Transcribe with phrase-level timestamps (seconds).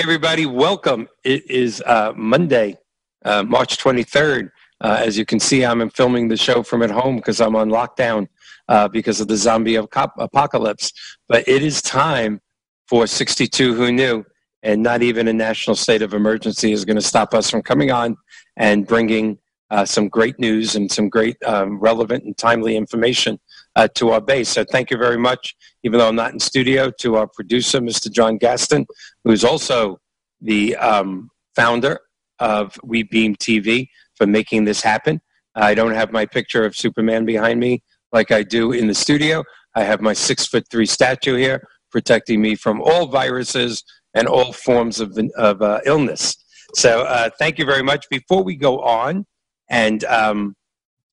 [0.00, 1.08] Everybody, welcome.
[1.24, 2.78] It is uh, Monday,
[3.24, 4.48] uh, March 23rd.
[4.80, 7.68] Uh, as you can see, I'm filming the show from at home because I'm on
[7.68, 8.28] lockdown
[8.68, 10.92] uh, because of the zombie apocalypse.
[11.26, 12.40] But it is time
[12.86, 14.24] for 62 Who Knew,
[14.62, 17.90] and not even a national state of emergency is going to stop us from coming
[17.90, 18.16] on
[18.56, 19.36] and bringing
[19.70, 23.40] uh, some great news and some great um, relevant and timely information
[23.78, 24.48] uh, to our base.
[24.48, 28.10] So thank you very much, even though I'm not in studio, to our producer, Mr.
[28.10, 28.84] John Gaston,
[29.22, 30.00] who's also
[30.40, 32.00] the um, founder
[32.40, 35.20] of We Beam TV for making this happen.
[35.54, 39.44] I don't have my picture of Superman behind me like I do in the studio.
[39.76, 41.62] I have my six foot three statue here
[41.92, 43.84] protecting me from all viruses
[44.14, 46.36] and all forms of, of uh, illness.
[46.74, 48.06] So uh, thank you very much.
[48.10, 49.24] Before we go on,
[49.70, 50.56] and um,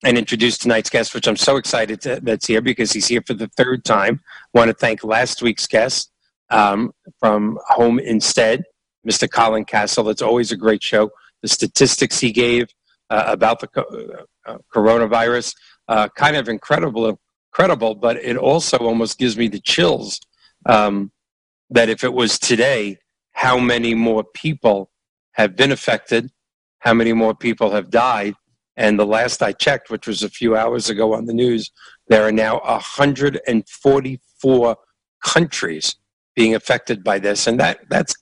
[0.06, 3.34] and introduce tonight's guest, which I'm so excited to, that's here because he's here for
[3.34, 4.22] the third time.
[4.54, 6.12] Want to thank last week's guest
[6.52, 8.64] um, from Home Instead,
[9.06, 9.30] Mr.
[9.30, 10.08] Colin Castle.
[10.10, 11.10] It's always a great show.
[11.42, 12.68] The statistics he gave
[13.10, 15.56] uh, about the co- uh, coronavirus,
[15.88, 17.18] uh, kind of incredible,
[17.52, 20.22] incredible, but it also almost gives me the chills
[20.68, 21.12] um,
[21.72, 23.00] that if it was today,
[23.32, 24.92] how many more people
[25.32, 26.32] have been affected,
[26.78, 28.36] how many more people have died,
[28.78, 31.72] and the last I checked, which was a few hours ago on the news,
[32.08, 34.78] there are now 144
[35.24, 35.96] countries
[36.36, 38.16] being affected by this, and that that's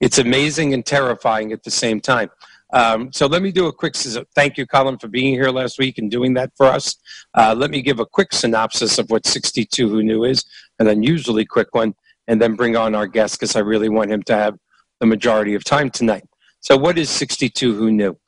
[0.00, 2.30] it's amazing and terrifying at the same time.
[2.72, 3.94] Um, so let me do a quick
[4.34, 6.96] thank you, Colin, for being here last week and doing that for us.
[7.34, 10.44] Uh, let me give a quick synopsis of what 62 Who Knew is,
[10.80, 11.94] an unusually quick one,
[12.26, 14.56] and then bring on our guest because I really want him to have
[14.98, 16.24] the majority of time tonight.
[16.60, 18.18] So, what is 62 Who Knew?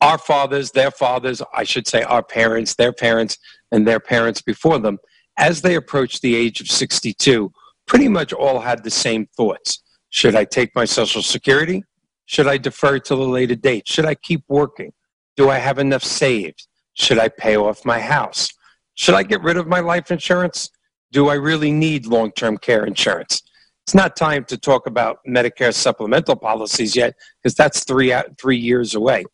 [0.00, 3.38] Our fathers, their fathers, I should say our parents, their parents,
[3.72, 4.98] and their parents before them,
[5.38, 7.52] as they approached the age of 62,
[7.86, 9.82] pretty much all had the same thoughts.
[10.10, 11.82] Should I take my Social Security?
[12.26, 13.86] Should I defer till a later date?
[13.86, 14.92] Should I keep working?
[15.36, 16.66] Do I have enough saved?
[16.94, 18.48] Should I pay off my house?
[18.94, 20.70] Should I get rid of my life insurance?
[21.12, 23.42] Do I really need long term care insurance?
[23.84, 28.94] It's not time to talk about Medicare supplemental policies yet because that's three, three years
[28.94, 29.24] away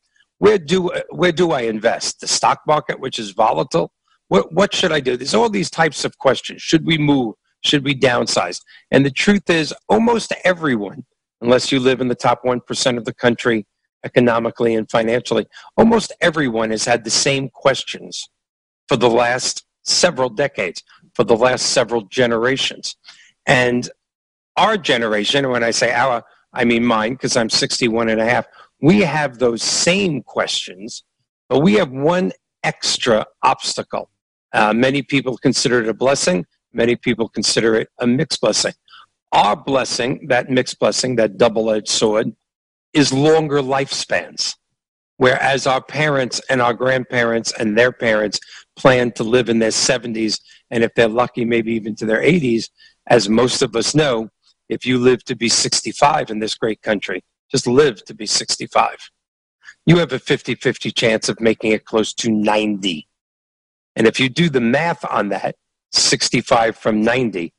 [0.42, 2.20] where do where do I invest?
[2.20, 3.92] The stock market, which is volatile.
[4.26, 5.16] What what should I do?
[5.16, 6.60] There's all these types of questions.
[6.60, 7.36] Should we move?
[7.60, 8.60] Should we downsize?
[8.90, 11.04] And the truth is, almost everyone,
[11.40, 13.66] unless you live in the top one percent of the country
[14.04, 18.28] economically and financially, almost everyone has had the same questions
[18.88, 20.82] for the last several decades,
[21.14, 22.96] for the last several generations.
[23.46, 23.88] And
[24.56, 28.46] our generation, when I say our, I mean mine, because I'm 61 and a half,
[28.82, 31.04] we have those same questions,
[31.48, 32.32] but we have one
[32.64, 34.10] extra obstacle.
[34.52, 36.44] Uh, many people consider it a blessing.
[36.72, 38.72] Many people consider it a mixed blessing.
[39.30, 42.32] Our blessing, that mixed blessing, that double edged sword,
[42.92, 44.56] is longer lifespans.
[45.16, 48.40] Whereas our parents and our grandparents and their parents
[48.76, 50.40] plan to live in their 70s,
[50.70, 52.68] and if they're lucky, maybe even to their 80s,
[53.06, 54.28] as most of us know,
[54.68, 59.10] if you live to be 65 in this great country, just live to be 65.
[59.86, 63.06] You have a 50 50 chance of making it close to 90.
[63.94, 65.56] And if you do the math on that,
[65.92, 67.52] 65 from 90,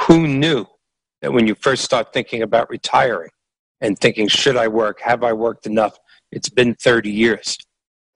[0.00, 0.66] who knew
[1.22, 3.30] that when you first start thinking about retiring
[3.80, 5.00] and thinking, should I work?
[5.00, 5.96] Have I worked enough?
[6.32, 7.56] It's been 30 years.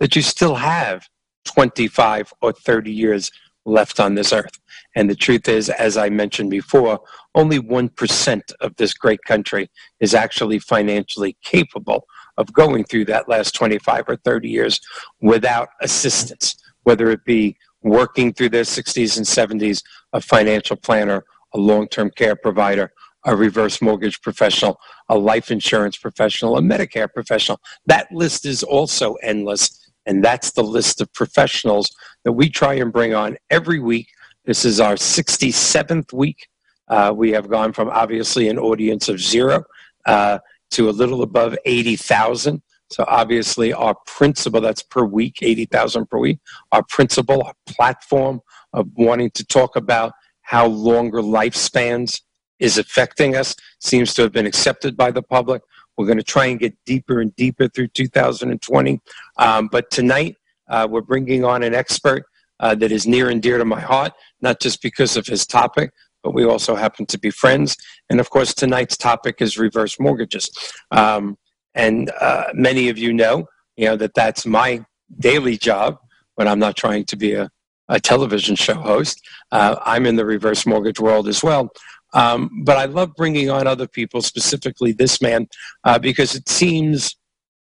[0.00, 1.06] That you still have
[1.44, 3.30] 25 or 30 years
[3.64, 4.58] left on this earth.
[4.96, 7.00] And the truth is, as I mentioned before,
[7.34, 12.06] only 1% of this great country is actually financially capable
[12.36, 14.80] of going through that last 25 or 30 years
[15.20, 19.82] without assistance, whether it be working through their 60s and 70s,
[20.12, 21.24] a financial planner,
[21.54, 22.92] a long term care provider,
[23.26, 24.78] a reverse mortgage professional,
[25.08, 27.60] a life insurance professional, a Medicare professional.
[27.86, 29.76] That list is also endless.
[30.06, 31.90] And that's the list of professionals
[32.24, 34.08] that we try and bring on every week.
[34.46, 36.48] This is our 67th week.
[36.90, 39.64] Uh, we have gone from obviously an audience of zero
[40.06, 40.38] uh,
[40.72, 42.60] to a little above 80,000.
[42.90, 46.40] So obviously our principle, that's per week, 80,000 per week,
[46.72, 48.40] our principle, our platform
[48.72, 52.20] of wanting to talk about how longer lifespans
[52.58, 55.62] is affecting us seems to have been accepted by the public.
[55.96, 59.00] We're going to try and get deeper and deeper through 2020.
[59.36, 60.36] Um, but tonight,
[60.68, 62.24] uh, we're bringing on an expert
[62.58, 65.92] uh, that is near and dear to my heart, not just because of his topic,
[66.22, 67.76] but we also happen to be friends.
[68.08, 70.50] And of course, tonight's topic is reverse mortgages.
[70.90, 71.36] Um,
[71.74, 73.46] and uh, many of you know,
[73.76, 74.84] you know that that's my
[75.18, 75.98] daily job
[76.34, 77.48] when I'm not trying to be a,
[77.88, 79.20] a television show host.
[79.52, 81.70] Uh, I'm in the reverse mortgage world as well.
[82.12, 85.48] Um, but I love bringing on other people, specifically this man,
[85.84, 87.16] uh, because it seems,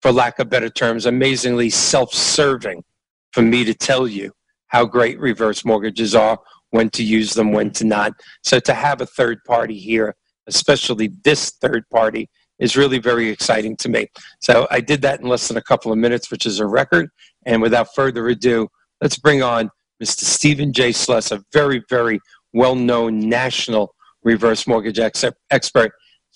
[0.01, 2.83] for lack of better terms, amazingly self-serving
[3.31, 4.31] for me to tell you
[4.67, 6.39] how great reverse mortgages are,
[6.77, 8.13] when to use them, when to not.
[8.43, 10.15] So to have a third party here,
[10.45, 12.29] especially this third party,
[12.59, 14.07] is really very exciting to me.
[14.41, 17.09] So I did that in less than a couple of minutes, which is a record.
[17.47, 18.67] And without further ado,
[19.01, 19.71] let's bring on
[20.01, 20.21] Mr.
[20.21, 20.91] Stephen J.
[20.91, 22.19] Sless, a very, very
[22.53, 25.91] well-known national reverse mortgage ex- expert.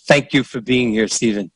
[0.07, 1.51] Thank you for being here, Stephen.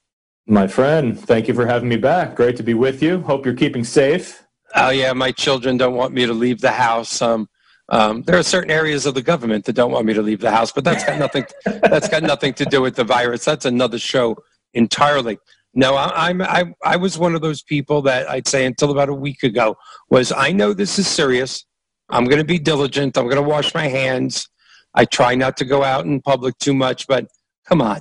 [0.45, 2.35] My friend, thank you for having me back.
[2.35, 3.21] Great to be with you.
[3.21, 4.43] Hope you're keeping safe.
[4.75, 7.19] Oh yeah, my children don't want me to leave the house.
[7.21, 7.47] Um,
[7.89, 10.51] um, there are certain areas of the government that don't want me to leave the
[10.51, 11.45] house, but that's got nothing.
[11.65, 13.45] that's got nothing to do with the virus.
[13.45, 14.37] That's another show
[14.73, 15.37] entirely.
[15.73, 19.09] No, I, I'm I, I was one of those people that I'd say until about
[19.09, 19.75] a week ago
[20.09, 21.65] was I know this is serious.
[22.09, 23.17] I'm going to be diligent.
[23.17, 24.47] I'm going to wash my hands.
[24.93, 27.27] I try not to go out in public too much, but
[27.67, 27.99] come on,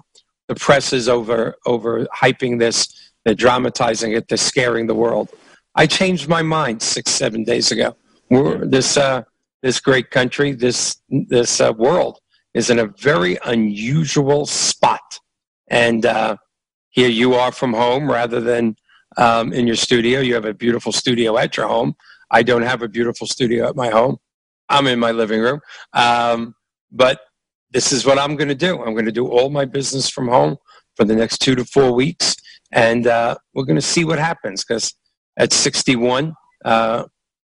[0.49, 3.13] the press is over over hyping this.
[3.25, 4.29] They're dramatizing it.
[4.29, 5.31] They're scaring the world.
[5.75, 7.97] I changed my mind six seven days ago.
[8.31, 9.25] We're, this uh,
[9.65, 12.19] this great country, this this uh, world
[12.53, 15.19] is in a very unusual spot,
[15.69, 16.37] and uh,
[16.91, 18.77] here you are from home rather than
[19.17, 20.21] um, in your studio.
[20.21, 21.95] You have a beautiful studio at your home.
[22.31, 24.19] I don't have a beautiful studio at my home.
[24.69, 25.61] I'm in my living room.
[25.95, 26.55] Um,
[26.93, 27.21] but
[27.71, 28.83] this is what I'm going to do.
[28.83, 30.57] I'm going to do all my business from home
[30.95, 32.37] for the next two to four weeks.
[32.73, 34.95] And uh, we're going to see what happens because
[35.39, 36.35] at 61,
[36.67, 37.05] uh,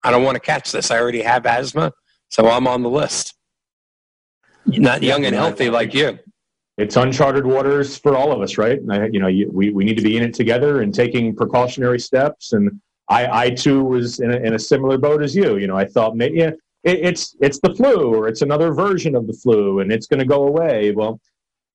[0.04, 0.92] I don't want to catch this.
[0.92, 1.92] I already have asthma,
[2.32, 3.36] so I'm on the list.
[4.66, 6.20] Not young and healthy like you
[6.82, 8.80] it's uncharted waters for all of us, right?
[8.90, 12.00] I, you know, you, we, we need to be in it together and taking precautionary
[12.00, 12.54] steps.
[12.54, 15.58] And I, I too was in a, in a similar boat as you.
[15.58, 16.52] You know, I thought, maybe, yeah,
[16.84, 20.20] it, it's it's the flu or it's another version of the flu and it's going
[20.20, 20.92] to go away.
[20.92, 21.20] Well,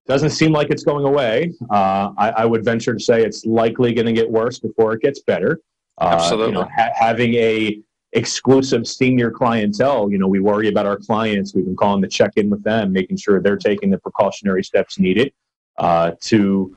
[0.06, 1.52] doesn't seem like it's going away.
[1.70, 5.02] Uh, I, I, would venture to say it's likely going to get worse before it
[5.02, 5.60] gets better.
[5.98, 6.46] Uh, Absolutely.
[6.46, 7.80] You know, ha- having a
[8.16, 10.10] exclusive senior clientele.
[10.10, 11.54] You know, we worry about our clients.
[11.54, 14.98] We've been calling to check in with them, making sure they're taking the precautionary steps
[14.98, 15.32] needed
[15.78, 16.74] uh, to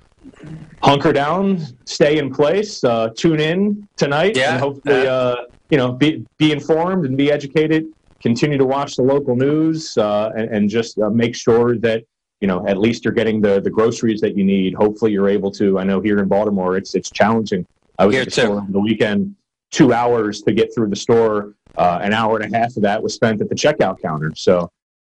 [0.84, 4.52] hunker down, stay in place, uh, tune in tonight, yeah.
[4.52, 5.36] and hopefully, uh,
[5.70, 7.86] you know, be, be informed and be educated.
[8.22, 12.04] Continue to watch the local news uh, and, and, just uh, make sure that
[12.42, 14.74] you know at least you're getting the the groceries that you need.
[14.74, 15.80] Hopefully, you're able to.
[15.80, 17.66] I know here in Baltimore, it's it's challenging.
[17.98, 19.36] I was here at the the weekend
[19.72, 21.56] two hours to get through the store.
[21.78, 24.34] Uh, an hour and a half of that was spent at the checkout counter.
[24.36, 24.70] So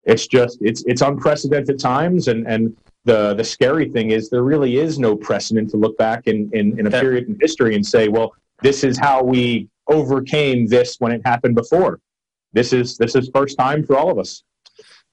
[0.04, 2.76] it's just it's it's unprecedented times, and and
[3.06, 6.78] the the scary thing is there really is no precedent to look back in in,
[6.80, 11.12] in a period in history and say, well, this is how we overcame this when
[11.12, 12.00] it happened before.
[12.54, 14.44] This is this is first time for all of us.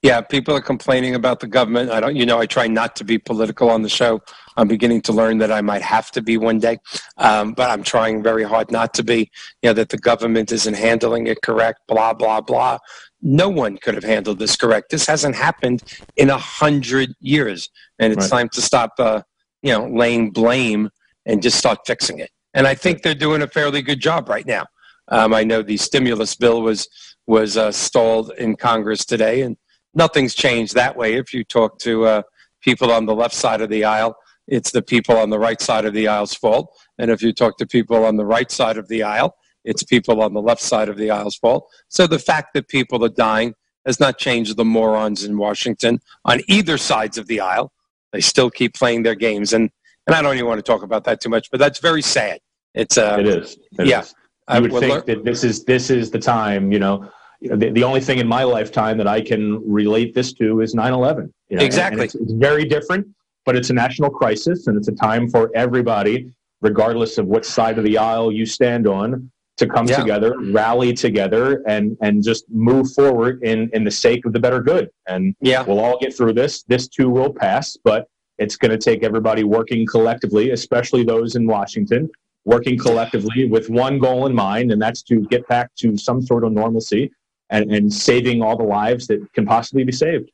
[0.07, 1.91] Yeah, people are complaining about the government.
[1.91, 4.23] I don't, you know, I try not to be political on the show.
[4.57, 6.79] I'm beginning to learn that I might have to be one day,
[7.19, 9.31] um, but I'm trying very hard not to be.
[9.63, 11.81] You know, that the government isn't handling it correct.
[11.89, 12.79] Blah blah blah.
[13.21, 14.91] No one could have handled this correct.
[14.91, 15.83] This hasn't happened
[16.17, 18.39] in a hundred years, and it's right.
[18.39, 18.93] time to stop.
[18.99, 19.23] Uh,
[19.63, 20.89] you know, laying blame
[21.25, 22.31] and just start fixing it.
[22.55, 24.67] And I think they're doing a fairly good job right now.
[25.09, 26.89] Um, I know the stimulus bill was
[27.27, 29.57] was uh, stalled in Congress today, and
[29.97, 31.15] nothing's changed that way.
[31.15, 32.23] If you talk to uh,
[32.63, 35.85] people on the left side of the aisle, it's the people on the right side
[35.85, 36.73] of the aisle's fault.
[36.99, 39.35] And if you talk to people on the right side of the aisle,
[39.65, 41.69] it's people on the left side of the aisle's fault.
[41.89, 46.41] So the fact that people are dying has not changed the morons in Washington on
[46.47, 47.73] either sides of the aisle.
[48.13, 49.53] They still keep playing their games.
[49.53, 49.71] And,
[50.07, 52.39] and I don't even want to talk about that too much, but that's very sad.
[52.75, 53.59] It's uh, it is.
[53.79, 54.03] It yeah.
[54.03, 54.15] Is.
[54.55, 57.71] You would think that this is this is the time, you know, you know, the,
[57.71, 61.33] the only thing in my lifetime that I can relate this to is 9 11.
[61.49, 61.65] You know?
[61.65, 62.05] Exactly.
[62.05, 63.07] It's, it's, very different,
[63.45, 67.79] but it's a national crisis and it's a time for everybody, regardless of what side
[67.79, 69.97] of the aisle you stand on, to come yeah.
[69.97, 74.61] together, rally together, and, and just move forward in, in the sake of the better
[74.61, 74.91] good.
[75.09, 75.63] And yeah.
[75.63, 76.63] we'll all get through this.
[76.65, 78.07] This too will pass, but
[78.39, 82.11] it's going to take everybody working collectively, especially those in Washington,
[82.45, 86.45] working collectively with one goal in mind, and that's to get back to some sort
[86.45, 87.11] of normalcy
[87.51, 90.31] and, and saving all the lives that can possibly be saved.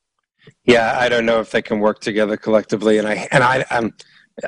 [0.64, 3.64] Yeah, I don't know if they can work together collectively, and I and I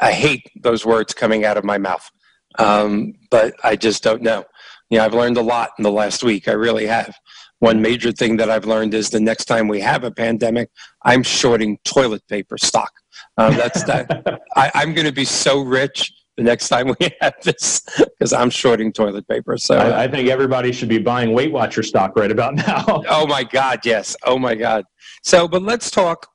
[0.00, 2.10] I hate those words coming out of my mouth,
[2.58, 4.44] um, but I just don't know.
[4.90, 6.48] You know, I've learned a lot in the last week.
[6.48, 7.14] I really have.
[7.60, 10.70] One major thing that I've learned is the next time we have a pandemic,
[11.02, 12.92] I'm shorting toilet paper stock.
[13.38, 14.42] Um, that's that.
[14.56, 18.50] I, I'm going to be so rich the next time we have this because I'm
[18.50, 19.56] shorting toilet paper.
[19.56, 22.84] So I, I, think everybody should be buying Weight Watcher stock right about now.
[23.08, 24.16] oh my God, yes.
[24.24, 24.84] Oh my God.
[25.22, 26.26] So, but let's talk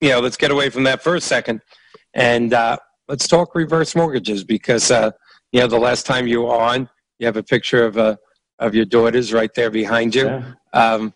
[0.00, 1.60] you know, let's get away from that for a second,
[2.14, 2.76] and uh,
[3.08, 5.10] let's talk reverse mortgages because uh,
[5.52, 8.16] you know the last time you were on, you have a picture of uh,
[8.58, 10.26] of your daughters right there behind you.
[10.26, 10.52] Yeah.
[10.72, 11.14] Um,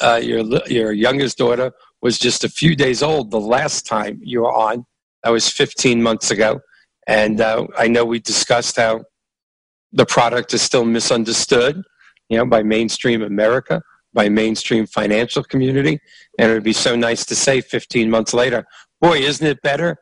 [0.00, 4.40] uh, your your youngest daughter was just a few days old the last time you
[4.40, 4.86] were on.
[5.22, 6.60] That was 15 months ago,
[7.06, 9.04] and uh, I know we discussed how
[9.92, 11.82] the product is still misunderstood,
[12.28, 13.82] you know, by mainstream America,
[14.14, 16.00] by mainstream financial community,
[16.38, 18.64] and it would be so nice to say 15 months later,
[19.00, 19.98] boy, isn't it better?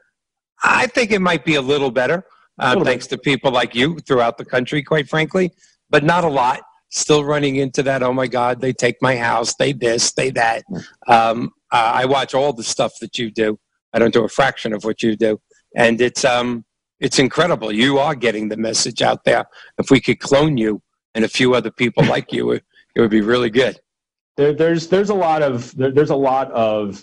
[0.62, 2.24] I think it might be a little better,
[2.60, 3.16] uh, little thanks bit.
[3.16, 5.50] to people like you throughout the country, quite frankly,
[5.88, 6.60] but not a lot.
[6.92, 8.02] Still running into that.
[8.02, 9.54] Oh my God, they take my house.
[9.54, 10.64] They this, they that.
[11.06, 13.58] Um, uh, I watch all the stuff that you do.
[13.92, 15.40] I don't do a fraction of what you do,
[15.76, 16.64] and it's um,
[17.00, 17.72] it's incredible.
[17.72, 19.46] You are getting the message out there.
[19.78, 20.82] If we could clone you
[21.14, 22.64] and a few other people like you, it,
[22.94, 23.80] it would be really good.
[24.36, 27.02] There, there's there's a lot of there, there's a lot of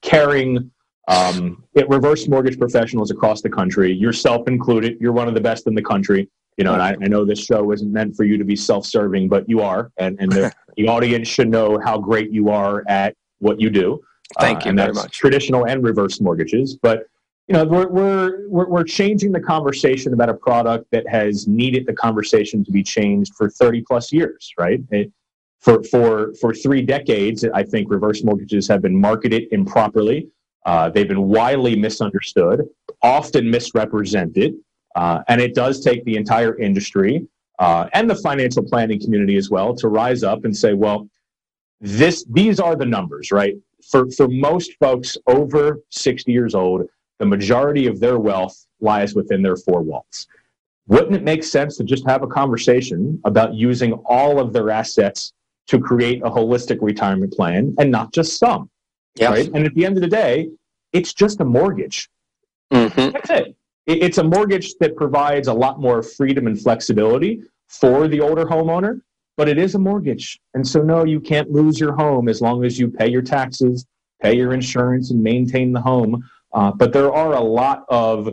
[0.00, 0.70] caring
[1.08, 4.96] um, reverse mortgage professionals across the country, yourself included.
[5.00, 6.28] You're one of the best in the country.
[6.58, 9.28] You know, and I, I know this show isn't meant for you to be self-serving,
[9.28, 13.16] but you are, and and the, the audience should know how great you are at
[13.38, 14.00] what you do.
[14.38, 15.16] Thank uh, you very much.
[15.16, 17.06] Traditional and reverse mortgages, but
[17.48, 21.86] you know we're, we're we're we're changing the conversation about a product that has needed
[21.86, 24.80] the conversation to be changed for 30 plus years, right?
[24.90, 25.12] It,
[25.60, 30.28] for for for three decades, I think reverse mortgages have been marketed improperly.
[30.66, 32.62] Uh, they've been widely misunderstood,
[33.02, 34.54] often misrepresented,
[34.94, 37.26] uh, and it does take the entire industry
[37.58, 41.08] uh, and the financial planning community as well to rise up and say, well,
[41.80, 43.54] this these are the numbers, right?
[43.90, 46.82] For for most folks over 60 years old,
[47.22, 50.26] the majority of their wealth lies within their four walls.
[50.88, 55.32] Wouldn't it make sense to just have a conversation about using all of their assets
[55.68, 58.68] to create a holistic retirement plan and not just some?
[59.14, 59.30] Yes.
[59.30, 59.50] Right?
[59.54, 60.48] And at the end of the day,
[60.92, 62.10] it's just a mortgage.
[62.72, 63.12] Mm-hmm.
[63.12, 63.56] That's it.
[63.86, 69.00] It's a mortgage that provides a lot more freedom and flexibility for the older homeowner,
[69.36, 70.40] but it is a mortgage.
[70.54, 73.86] And so, no, you can't lose your home as long as you pay your taxes,
[74.20, 76.28] pay your insurance, and maintain the home.
[76.54, 78.28] Uh, but there are a lot of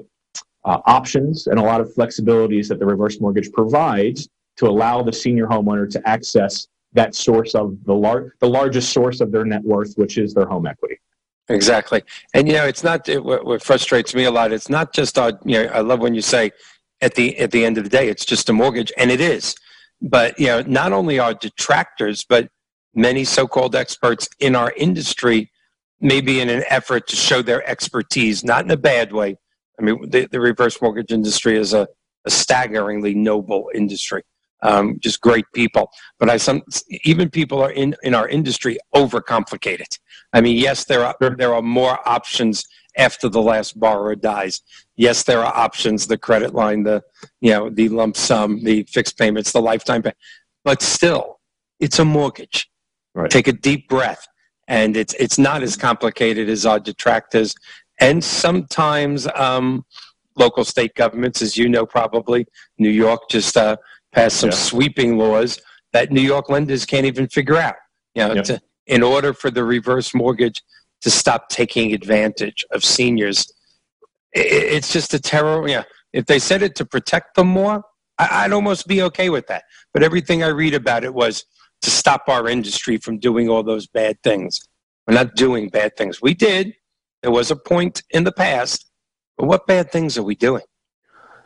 [0.65, 5.13] uh, options and a lot of flexibilities that the reverse mortgage provides to allow the
[5.13, 9.63] senior homeowner to access that source of the, lar- the largest source of their net
[9.63, 10.99] worth, which is their home equity.
[11.47, 12.03] Exactly.
[12.33, 15.17] And, you know, it's not, it, what, what frustrates me a lot, it's not just,
[15.17, 16.51] our, you know, I love when you say
[17.01, 19.55] at the, at the end of the day, it's just a mortgage, and it is.
[20.01, 22.49] But, you know, not only are detractors, but
[22.93, 25.51] many so-called experts in our industry,
[26.01, 29.37] maybe in an effort to show their expertise, not in a bad way.
[29.79, 31.87] I mean, the, the reverse mortgage industry is a,
[32.25, 34.23] a staggeringly noble industry
[34.61, 35.91] um, just great people.
[36.19, 36.61] But I some
[37.03, 39.99] even people are in in our industry overcomplicate it.
[40.33, 42.65] I mean, yes, there are there are more options
[42.97, 44.61] after the last borrower dies.
[44.95, 47.03] Yes, there are options: the credit line, the
[47.41, 50.13] you know, the lump sum, the fixed payments, the lifetime pay.
[50.63, 51.39] But still,
[51.79, 52.69] it's a mortgage.
[53.15, 53.31] Right.
[53.31, 54.27] Take a deep breath,
[54.69, 57.53] and it's it's not as complicated as our detractors.
[57.99, 59.83] And sometimes um,
[60.37, 62.45] local state governments, as you know, probably
[62.77, 63.75] New York just uh,
[64.13, 64.55] passed some yeah.
[64.55, 65.59] sweeping laws
[65.91, 67.75] that New York lenders can't even figure out.
[68.15, 70.63] You know, to, in order for the reverse mortgage
[71.01, 73.51] to stop taking advantage of seniors,
[74.33, 75.67] it, it's just a terror.
[75.67, 75.83] Yeah,
[76.13, 77.83] if they said it to protect them more,
[78.19, 79.63] I, I'd almost be okay with that.
[79.93, 81.43] But everything I read about it was
[81.81, 84.59] to stop our industry from doing all those bad things.
[85.07, 86.21] We're not doing bad things.
[86.21, 86.73] We did.
[87.21, 88.89] There was a point in the past,
[89.37, 90.63] but what bad things are we doing?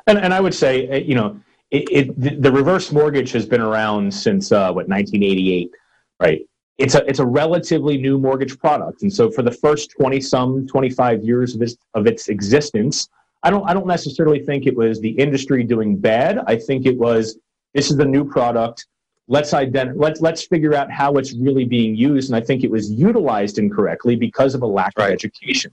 [0.08, 1.40] And, and I would say, eh, you know,
[1.72, 5.72] it, it, the reverse mortgage has been around since uh, what 1988,
[6.20, 6.42] right?
[6.78, 10.68] It's a it's a relatively new mortgage product, and so for the first 20 some
[10.68, 13.10] 25 years of its of its existence,
[13.44, 16.40] I don't I don't necessarily think it was the industry doing bad.
[16.48, 17.38] I think it was
[17.74, 18.86] this is the new product.
[19.28, 22.72] Let's identify let's let's figure out how it's really being used, and I think it
[22.72, 25.08] was utilized incorrectly because of a lack right.
[25.08, 25.72] of education.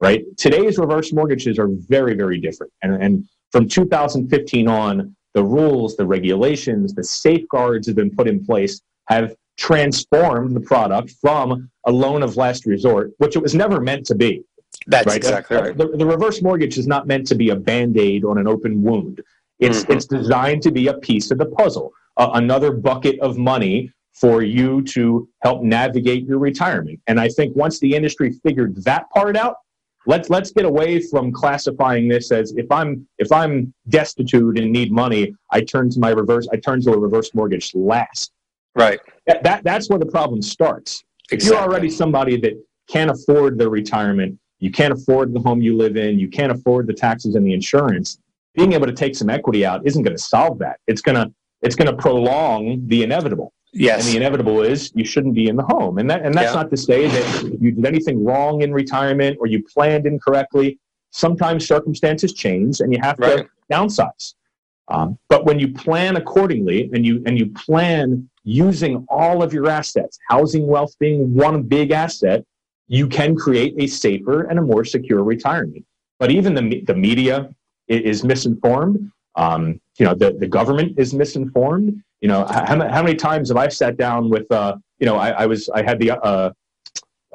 [0.00, 0.24] Right?
[0.36, 6.06] Today's reverse mortgages are very very different, and and from 2015 on, the rules, the
[6.06, 12.22] regulations, the safeguards have been put in place have transformed the product from a loan
[12.22, 14.42] of last resort, which it was never meant to be.
[14.86, 15.16] That's right?
[15.16, 15.76] exactly right.
[15.76, 18.82] The, the, reverse mortgage is not meant to be a band aid on an open
[18.82, 19.22] wound.
[19.58, 19.92] It's, mm-hmm.
[19.92, 24.42] it's designed to be a piece of the puzzle, uh, another bucket of money for
[24.42, 26.98] you to help navigate your retirement.
[27.06, 29.56] And I think once the industry figured that part out,
[30.06, 34.90] let's let's get away from classifying this as if I'm if I'm destitute and need
[34.90, 38.32] money, I turn to my reverse I turn to a reverse mortgage last.
[38.74, 39.00] Right.
[39.26, 41.04] That, that that's where the problem starts.
[41.30, 41.36] Exactly.
[41.36, 42.54] If you're already somebody that
[42.88, 46.86] can't afford their retirement, you can't afford the home you live in, you can't afford
[46.86, 48.18] the taxes and the insurance,
[48.54, 50.78] being able to take some equity out isn't going to solve that.
[50.86, 51.32] It's going to
[51.62, 53.52] it's going to prolong the inevitable.
[53.72, 54.04] Yes.
[54.04, 55.98] And the inevitable is you shouldn't be in the home.
[55.98, 56.62] And that and that's yeah.
[56.62, 60.78] not to say that you did anything wrong in retirement or you planned incorrectly.
[61.10, 63.38] Sometimes circumstances change and you have right.
[63.38, 64.34] to downsize.
[64.88, 69.68] Um, but when you plan accordingly and you and you plan using all of your
[69.68, 72.44] assets, housing wealth being one big asset,
[72.86, 75.84] you can create a safer and a more secure retirement.
[76.18, 77.50] But even the the media
[77.88, 79.10] is misinformed.
[79.34, 82.02] Um, you know, the, the government is misinformed.
[82.20, 85.30] You know, how, how many times have I sat down with, uh, you know, I,
[85.30, 86.50] I was, I had the uh,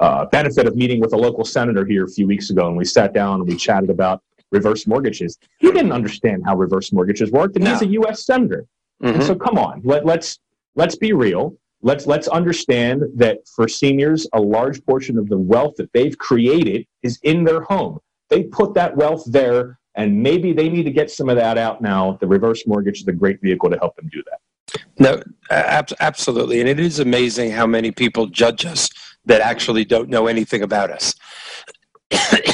[0.00, 2.84] uh, benefit of meeting with a local senator here a few weeks ago, and we
[2.84, 5.38] sat down and we chatted about reverse mortgages.
[5.58, 7.72] He didn't understand how reverse mortgages worked, and no.
[7.72, 8.24] he's a U.S.
[8.24, 8.66] senator.
[9.02, 9.22] Mm-hmm.
[9.22, 10.38] so, come on, let, let's
[10.76, 11.56] let's be real.
[11.82, 16.86] Let's let's understand that for seniors, a large portion of the wealth that they've created
[17.02, 17.98] is in their home.
[18.28, 21.82] They put that wealth there and maybe they need to get some of that out
[21.82, 22.16] now.
[22.20, 24.80] The reverse mortgage is a great vehicle to help them do that.
[24.98, 26.60] No, ab- absolutely.
[26.60, 28.88] And it is amazing how many people judge us
[29.26, 31.14] that actually don't know anything about us.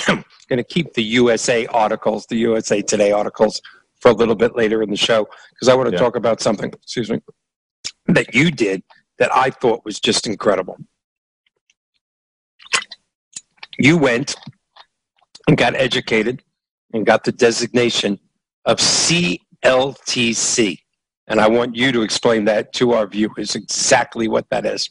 [0.08, 3.60] I'm going to keep the USA articles, the USA Today articles,
[4.00, 5.98] for a little bit later in the show because I want to yeah.
[6.00, 7.20] talk about something, excuse me,
[8.06, 8.82] that you did
[9.18, 10.76] that I thought was just incredible.
[13.78, 14.36] You went
[15.46, 16.42] and got educated
[16.92, 18.18] and got the designation
[18.64, 19.40] of CLTC.
[21.26, 24.90] And I want you to explain that to our viewers exactly what that is.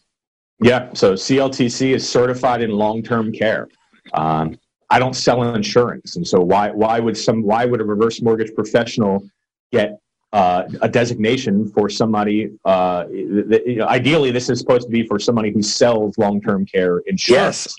[0.60, 3.68] Yeah, so CLTC is certified in long-term care.
[4.14, 4.58] Um,
[4.90, 8.56] I don't sell insurance, and so why why would some why would a reverse mortgage
[8.56, 9.22] professional
[9.72, 10.00] get
[10.32, 12.52] uh, a designation for somebody?
[12.64, 17.00] Uh, you know, ideally, this is supposed to be for somebody who sells long-term care
[17.00, 17.68] insurance.
[17.68, 17.76] Yes.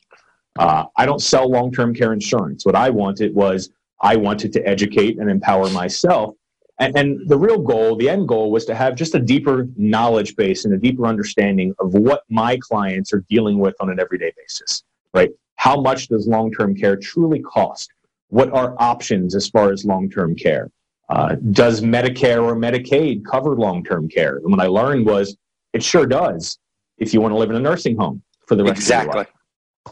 [0.58, 2.66] Uh, I don't sell long-term care insurance.
[2.66, 6.34] What I wanted was I wanted to educate and empower myself.
[6.80, 10.36] And, and, the real goal, the end goal, was to have just a deeper knowledge
[10.36, 14.32] base and a deeper understanding of what my clients are dealing with on an everyday
[14.36, 15.30] basis, right?
[15.56, 17.90] How much does long term care truly cost?
[18.28, 20.70] What are options as far as long term care?
[21.08, 24.36] Uh, does Medicare or Medicaid cover long term care?
[24.36, 25.36] And what I learned was
[25.72, 26.58] it sure does
[26.98, 29.08] if you want to live in a nursing home for the rest exactly.
[29.08, 29.32] of your life.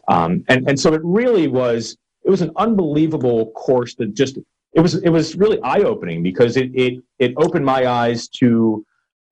[0.08, 4.38] Um, and, and so it really was it was an unbelievable course that just
[4.74, 8.84] it was it was really eye opening because it it it opened my eyes to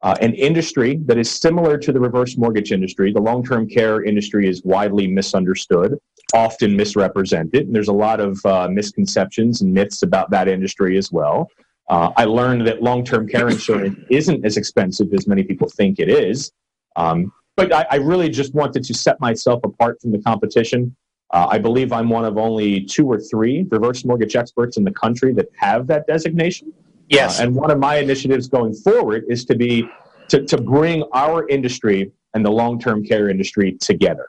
[0.03, 3.13] uh, an industry that is similar to the reverse mortgage industry.
[3.13, 5.99] The long term care industry is widely misunderstood,
[6.33, 11.11] often misrepresented, and there's a lot of uh, misconceptions and myths about that industry as
[11.11, 11.49] well.
[11.91, 15.99] Uh, I learned that long term care insurance isn't as expensive as many people think
[15.99, 16.53] it is.
[16.97, 20.95] Um, but I, I really just wanted to set myself apart from the competition
[21.35, 24.92] uh, I believe I'm one of only two or three reverse mortgage experts in the
[24.92, 26.73] country that have that designation.
[27.09, 27.40] Yes.
[27.40, 29.88] Uh, and one of my initiatives going forward is to be
[30.29, 34.29] to, to bring our industry and the long-term care industry together.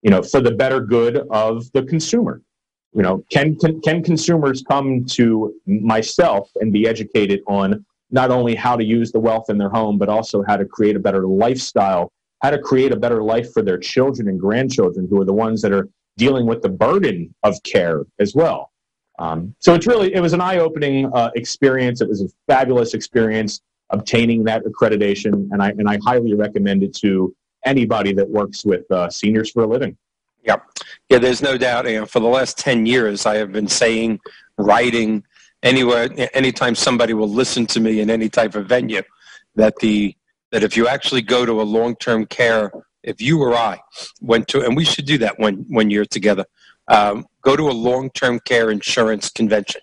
[0.00, 2.40] You know, for the better good of the consumer.
[2.94, 8.54] You know, can can, can consumers come to myself and be educated on not only
[8.54, 11.26] how to use the wealth in their home, but also how to create a better
[11.26, 15.32] lifestyle, how to create a better life for their children and grandchildren, who are the
[15.32, 18.70] ones that are dealing with the burden of care as well.
[19.18, 22.00] Um, so it's really it was an eye-opening uh, experience.
[22.00, 26.94] It was a fabulous experience obtaining that accreditation, and I and I highly recommend it
[26.96, 29.96] to anybody that works with uh, seniors for a living.
[30.42, 30.56] Yeah,
[31.08, 31.18] yeah.
[31.18, 31.84] There's no doubt.
[31.84, 34.18] Know, for the last ten years, I have been saying,
[34.58, 35.22] writing,
[35.62, 39.02] anywhere, anytime somebody will listen to me in any type of venue,
[39.54, 40.16] that the
[40.50, 42.72] that if you actually go to a long-term care
[43.02, 43.80] if you or I
[44.20, 46.44] went to, and we should do that when when you're together,
[46.88, 49.80] um, go to a long-term care insurance convention.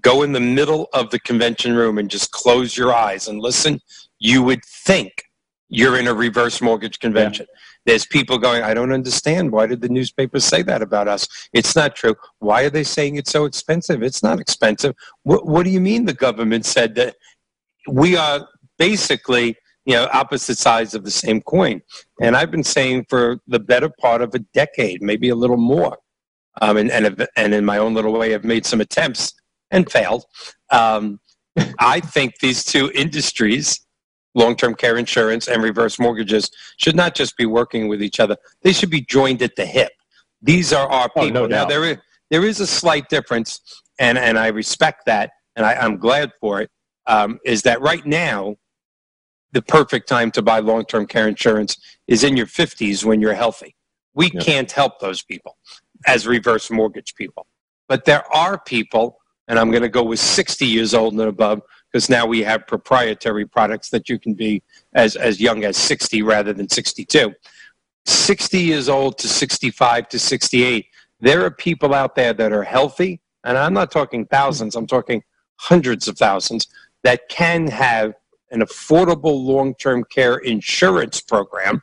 [0.00, 3.80] Go in the middle of the convention room and just close your eyes and listen.
[4.18, 5.24] You would think
[5.68, 7.46] you're in a reverse mortgage convention.
[7.48, 7.60] Yeah.
[7.86, 9.50] There's people going, I don't understand.
[9.50, 11.26] Why did the newspapers say that about us?
[11.52, 12.14] It's not true.
[12.38, 14.02] Why are they saying it's so expensive?
[14.02, 14.94] It's not expensive.
[15.22, 17.16] What, what do you mean the government said that
[17.88, 18.46] we are
[18.78, 21.80] basically you know opposite sides of the same coin.
[22.20, 25.98] And i've been saying for the better part of a decade maybe a little more
[26.60, 29.34] um, and, and, and in my own little way i've made some attempts
[29.70, 30.24] and failed.
[30.70, 31.20] Um,
[31.78, 33.84] i think these two industries
[34.34, 38.36] long-term care insurance and reverse mortgages should not just be working with each other.
[38.62, 39.92] They should be joined at the hip.
[40.42, 41.98] These are our people oh, no now there is,
[42.30, 43.60] there is a slight difference
[43.98, 46.70] and, and i respect that and I, i'm glad for it.
[47.06, 48.56] Um, is that right now
[49.54, 53.74] the perfect time to buy long-term care insurance is in your 50s when you're healthy.
[54.14, 55.56] We can't help those people.
[56.06, 57.46] as reverse mortgage people.
[57.88, 61.62] But there are people, and I'm going to go with 60 years old and above,
[61.90, 64.62] because now we have proprietary products that you can be
[64.94, 67.32] as, as young as 60 rather than 62.
[68.06, 70.86] 60 years old to 65 to 68,
[71.20, 75.22] there are people out there that are healthy, and I'm not talking thousands, I'm talking
[75.56, 76.66] hundreds of thousands,
[77.02, 78.14] that can have
[78.54, 81.82] an affordable long term care insurance program.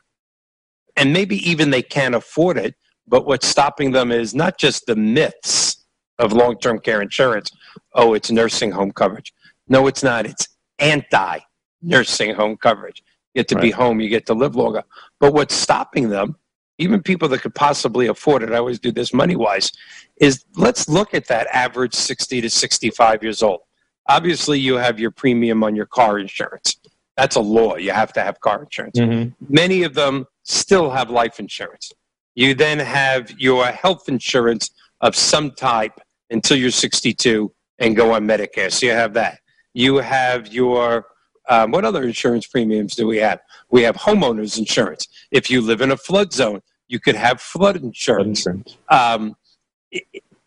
[0.96, 2.74] And maybe even they can't afford it,
[3.06, 5.84] but what's stopping them is not just the myths
[6.18, 7.50] of long term care insurance.
[7.94, 9.32] Oh, it's nursing home coverage.
[9.68, 10.26] No, it's not.
[10.26, 11.38] It's anti
[11.82, 13.02] nursing home coverage.
[13.34, 13.62] You get to right.
[13.62, 14.82] be home, you get to live longer.
[15.20, 16.36] But what's stopping them,
[16.78, 19.72] even people that could possibly afford it, I always do this money wise,
[20.18, 23.60] is let's look at that average 60 to 65 years old.
[24.08, 26.76] Obviously, you have your premium on your car insurance.
[27.16, 27.76] That's a law.
[27.76, 28.98] You have to have car insurance.
[28.98, 29.52] Mm-hmm.
[29.52, 31.92] Many of them still have life insurance.
[32.34, 38.26] You then have your health insurance of some type until you're 62 and go on
[38.26, 38.72] Medicare.
[38.72, 39.38] So you have that.
[39.74, 41.06] You have your,
[41.48, 43.40] um, what other insurance premiums do we have?
[43.70, 45.06] We have homeowners insurance.
[45.30, 48.46] If you live in a flood zone, you could have flood insurance.
[48.88, 49.36] Um,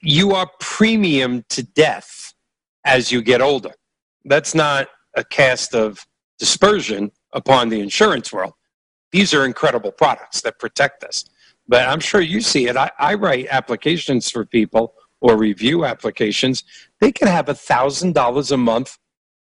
[0.02, 2.25] you are premium to death
[2.86, 3.72] as you get older.
[4.24, 6.06] That's not a cast of
[6.40, 8.54] dispersion upon the insurance world.
[9.12, 11.26] These are incredible products that protect us.
[11.68, 12.78] But I'm sure you see it.
[12.78, 16.64] I, I write applications for people or review applications.
[17.02, 18.98] They can have $1,000 a month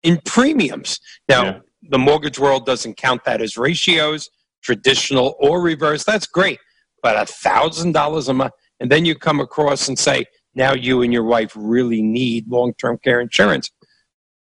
[0.03, 1.01] in premiums.
[1.29, 1.59] Now, yeah.
[1.91, 4.31] the mortgage world doesn't count that as ratios,
[4.63, 6.05] traditional or reverse.
[6.05, 6.59] That's great.
[7.03, 8.53] But $1,000 a month.
[8.81, 10.25] And then you come across and say,
[10.57, 13.71] now you and your wife really need long term care insurance.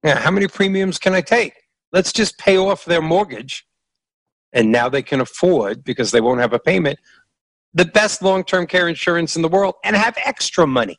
[0.04, 1.54] Now, how many premiums can I take?
[1.92, 3.66] Let's just pay off their mortgage.
[4.54, 6.98] And now they can afford, because they won't have a payment,
[7.74, 10.98] the best long term care insurance in the world and have extra money.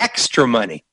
[0.00, 0.84] Extra money.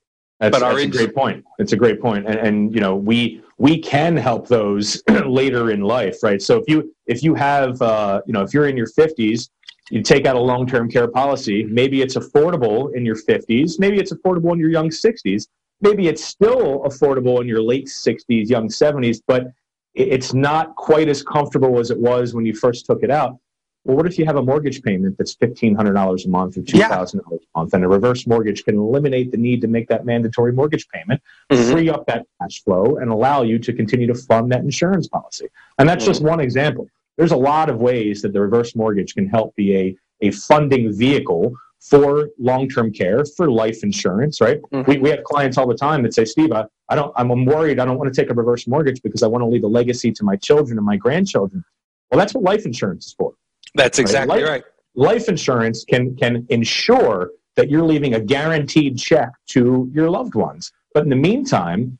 [0.42, 1.46] That's, that's a great point.
[1.60, 2.26] It's a great point.
[2.26, 6.42] And, and you know, we we can help those later in life, right?
[6.42, 9.50] So if you if you have uh, you know if you're in your 50s
[9.92, 14.14] you take out a long-term care policy maybe it's affordable in your 50s maybe it's
[14.14, 15.48] affordable in your young 60s
[15.82, 19.48] maybe it's still affordable in your late 60s young 70s but
[19.94, 23.38] it's not quite as comfortable as it was when you first took it out
[23.84, 27.04] well what if you have a mortgage payment that's $1500 a month or $2000 yeah.
[27.04, 30.88] a month and a reverse mortgage can eliminate the need to make that mandatory mortgage
[30.88, 31.72] payment mm-hmm.
[31.72, 35.48] free up that cash flow and allow you to continue to fund that insurance policy
[35.78, 36.12] and that's mm-hmm.
[36.12, 36.88] just one example
[37.22, 40.92] there's a lot of ways that the reverse mortgage can help be a, a funding
[40.92, 44.60] vehicle for long-term care, for life insurance, right?
[44.74, 44.90] Mm-hmm.
[44.90, 47.46] We, we have clients all the time that say, Steve, I, I don't, I'm, I'm
[47.46, 47.78] worried.
[47.78, 50.12] I don't want to take a reverse mortgage because I want to leave a legacy
[50.12, 51.64] to my children and my grandchildren.
[52.10, 53.34] Well, that's what life insurance is for.
[53.76, 54.42] That's exactly right.
[54.42, 54.64] Life, right.
[54.96, 60.72] Life insurance can, can ensure that you're leaving a guaranteed check to your loved ones.
[60.96, 62.00] But in the meantime,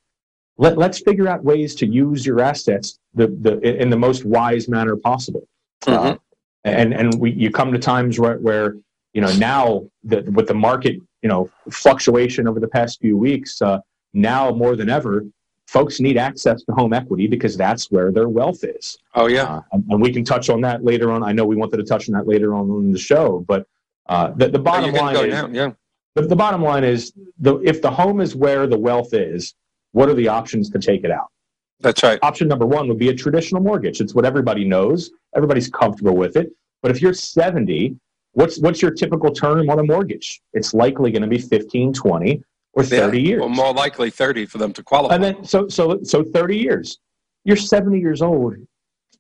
[0.58, 4.68] let, let's figure out ways to use your assets the, the, in the most wise
[4.68, 5.48] manner possible.
[5.84, 6.08] Mm-hmm.
[6.08, 6.16] Uh,
[6.64, 8.76] and and we, you come to times where, where
[9.14, 13.62] you know now the, with the market you know fluctuation over the past few weeks,
[13.62, 13.80] uh,
[14.14, 15.26] now more than ever,
[15.68, 18.98] folks need access to home equity because that's where their wealth is.
[19.16, 21.24] Oh yeah, uh, and, and, we can touch on that later on.
[21.24, 23.66] I know we wanted to touch on that later on in the show, but
[24.08, 25.72] uh, the, the bottom line is now, yeah.
[26.16, 29.56] the, the bottom line is the if the home is where the wealth is,
[29.94, 31.32] what are the options to take it out?
[31.82, 32.20] That's right.
[32.22, 34.02] Option number one would be a traditional mortgage.
[34.02, 35.12] It's what everybody knows.
[35.36, 36.52] Everybody's comfortable with it.
[36.82, 37.96] But if you're 70,
[38.34, 40.42] what's what's your typical term on a mortgage?
[40.54, 43.40] It's likely going to be 15, 20, or 30 yeah, years.
[43.40, 45.16] Well, more likely 30 for them to qualify.
[45.16, 47.00] And then so so so 30 years.
[47.44, 48.56] You're 70 years old.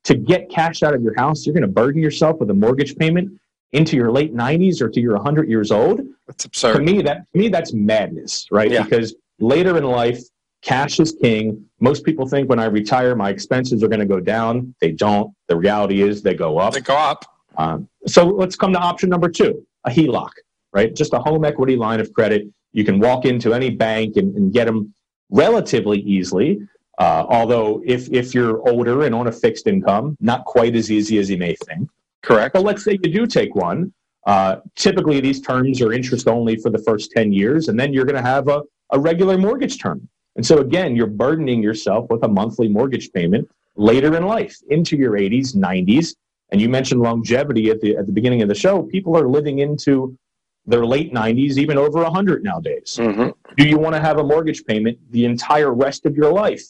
[0.05, 2.95] To get cash out of your house, you're going to burden yourself with a mortgage
[2.95, 3.39] payment
[3.73, 6.01] into your late 90s or to your 100 years old.
[6.27, 6.77] That's absurd.
[6.77, 8.71] To me, that to me that's madness, right?
[8.71, 8.83] Yeah.
[8.83, 10.21] Because later in life,
[10.61, 11.65] Cash is king.
[11.79, 14.75] Most people think when I retire, my expenses are going to go down.
[14.79, 15.33] They don't.
[15.47, 16.73] The reality is they go up.
[16.73, 17.25] They go up.
[17.57, 20.29] Um, so let's come to option number two a HELOC,
[20.73, 20.95] right?
[20.95, 22.47] Just a home equity line of credit.
[22.71, 24.93] You can walk into any bank and, and get them
[25.29, 26.59] relatively easily.
[26.99, 31.17] Uh, although, if, if you're older and on a fixed income, not quite as easy
[31.17, 31.89] as you may think.
[32.21, 32.53] Correct.
[32.53, 33.91] But let's say you do take one.
[34.27, 38.05] Uh, typically, these terms are interest only for the first 10 years, and then you're
[38.05, 40.07] going to have a, a regular mortgage term.
[40.35, 44.95] And so again, you're burdening yourself with a monthly mortgage payment later in life into
[44.95, 46.15] your 80s, 90s.
[46.51, 48.83] And you mentioned longevity at the at the beginning of the show.
[48.83, 50.17] People are living into
[50.65, 52.97] their late 90s, even over 100 nowadays.
[52.99, 53.29] Mm-hmm.
[53.55, 56.63] Do you want to have a mortgage payment the entire rest of your life?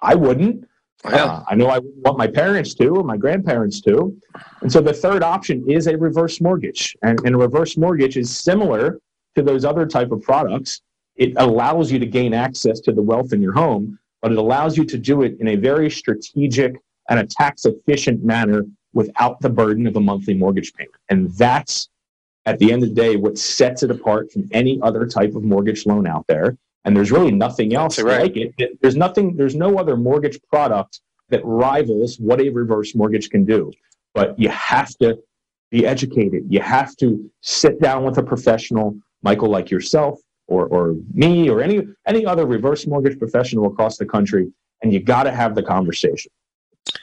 [0.00, 0.66] I wouldn't.
[1.04, 1.24] Yeah.
[1.24, 4.16] Uh, I know I wouldn't want my parents to or my grandparents to.
[4.62, 6.96] And so the third option is a reverse mortgage.
[7.02, 8.98] And, and a reverse mortgage is similar
[9.34, 10.82] to those other type of products.
[11.16, 14.76] It allows you to gain access to the wealth in your home, but it allows
[14.76, 16.76] you to do it in a very strategic
[17.08, 20.94] and a tax efficient manner without the burden of a monthly mortgage payment.
[21.08, 21.88] And that's
[22.44, 25.42] at the end of the day what sets it apart from any other type of
[25.42, 28.22] mortgage loan out there and there's really nothing else right.
[28.22, 28.80] like it.
[28.80, 29.36] There's nothing.
[29.36, 33.72] There's no other mortgage product that rivals what a reverse mortgage can do.
[34.14, 35.18] But you have to
[35.72, 36.44] be educated.
[36.48, 41.60] You have to sit down with a professional, Michael, like yourself, or or me, or
[41.60, 45.62] any any other reverse mortgage professional across the country, and you got to have the
[45.62, 46.30] conversation.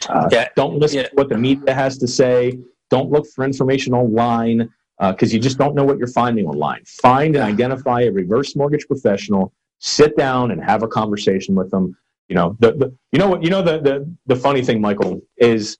[0.07, 0.47] Uh, yeah.
[0.55, 1.07] Don't listen yeah.
[1.07, 2.57] to what the media has to say.
[2.89, 6.83] Don't look for information online because uh, you just don't know what you're finding online.
[6.85, 11.95] Find and identify a reverse mortgage professional sit down and have a conversation with them.
[12.29, 15.21] You know, the, the you know what you know the, the the funny thing, Michael,
[15.37, 15.77] is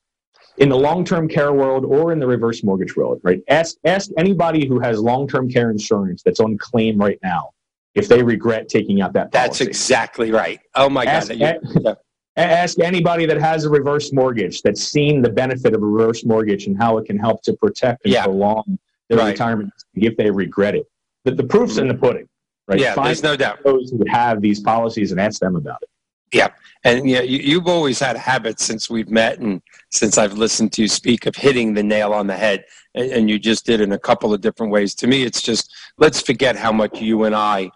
[0.57, 3.41] in the long-term care world or in the reverse mortgage world, right?
[3.49, 7.51] Ask ask anybody who has long-term care insurance that's on claim right now
[7.95, 9.47] if they regret taking out that policy.
[9.47, 10.59] That's exactly right.
[10.75, 11.37] Oh my ask, god.
[11.37, 11.93] Yeah.
[12.35, 16.65] Ask anybody that has a reverse mortgage that's seen the benefit of a reverse mortgage
[16.65, 18.23] and how it can help to protect and yeah.
[18.23, 19.31] prolong their right.
[19.31, 20.87] retirement if they regret it.
[21.25, 22.27] The, the proof's in the pudding.
[22.67, 22.79] Right?
[22.79, 23.59] Yeah, Find there's no doubt.
[23.63, 25.89] Those who have these policies and ask them about it.
[26.33, 26.47] Yeah,
[26.83, 30.73] and yeah, you, have always had a habit since we've met and since I've listened
[30.73, 32.65] to you speak of hitting the nail on the head,
[32.95, 34.95] and, and you just did in a couple of different ways.
[34.95, 37.69] To me, it's just let's forget how much you and I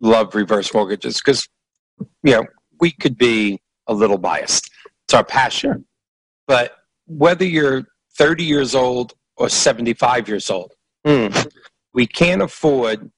[0.00, 1.48] love reverse mortgages because
[2.22, 2.44] you know
[2.80, 4.68] we could be a little biased.
[5.06, 5.86] It's our passion,
[6.48, 6.72] but
[7.06, 7.84] whether you're
[8.18, 10.72] 30 years old or 75 years old,
[11.06, 11.46] mm,
[11.92, 13.10] we can't afford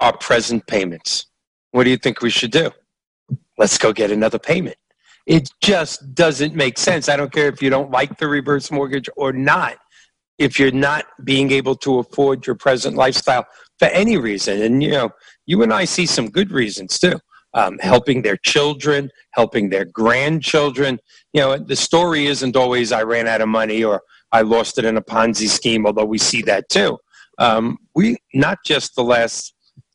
[0.00, 1.26] our present payments.
[1.70, 2.70] What do you think we should do?
[3.58, 4.76] Let's go get another payment.
[5.26, 7.08] It just doesn't make sense.
[7.08, 9.76] I don't care if you don't like the reverse mortgage or not.
[10.38, 13.44] If you're not being able to afford your present lifestyle
[13.78, 15.10] for any reason, and you know,
[15.46, 17.18] you and I see some good reasons too.
[17.54, 20.98] Um, helping their children, helping their grandchildren.
[21.32, 24.84] You know, the story isn't always I ran out of money or I lost it
[24.84, 26.98] in a Ponzi scheme, although we see that too.
[27.38, 29.54] Um, we not just the last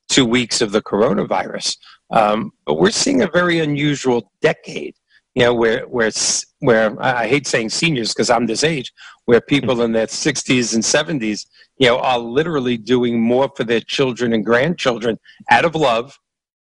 [0.10, 1.78] two weeks of the coronavirus.
[2.13, 4.95] Um, but we're seeing a very unusual decade,
[5.34, 6.12] you know, where, where,
[6.60, 8.93] where I hate saying seniors because I'm this age,
[9.26, 11.47] where people in their 60s and 70s,
[11.78, 16.19] you know, are literally doing more for their children and grandchildren out of love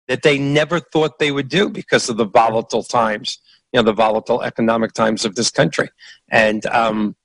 [0.08, 3.40] that they never thought they would do because of the volatile times,
[3.74, 5.90] you know, the volatile economic times of this country.
[6.32, 7.18] And, um,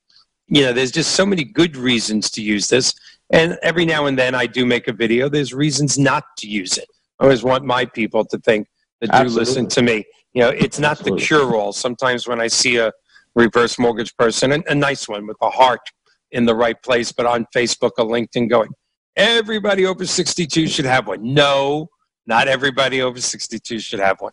[0.48, 2.94] you know, there's just so many good reasons to use this.
[3.30, 5.28] And every now and then I do make a video.
[5.28, 6.88] There's reasons not to use it.
[7.18, 8.68] I always want my people to think
[9.00, 10.04] that do listen to me.
[10.32, 11.20] You know, it's not Absolutely.
[11.20, 11.72] the cure all.
[11.72, 12.92] Sometimes when I see a
[13.34, 15.80] reverse mortgage person, a, a nice one with a heart
[16.30, 18.70] in the right place, but on Facebook or LinkedIn going,
[19.16, 21.34] everybody over 62 should have one.
[21.34, 21.88] No,
[22.26, 24.32] not everybody over 62 should have one.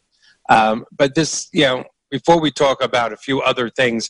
[0.50, 4.10] Um, but this, you know, before we talk about a few other things,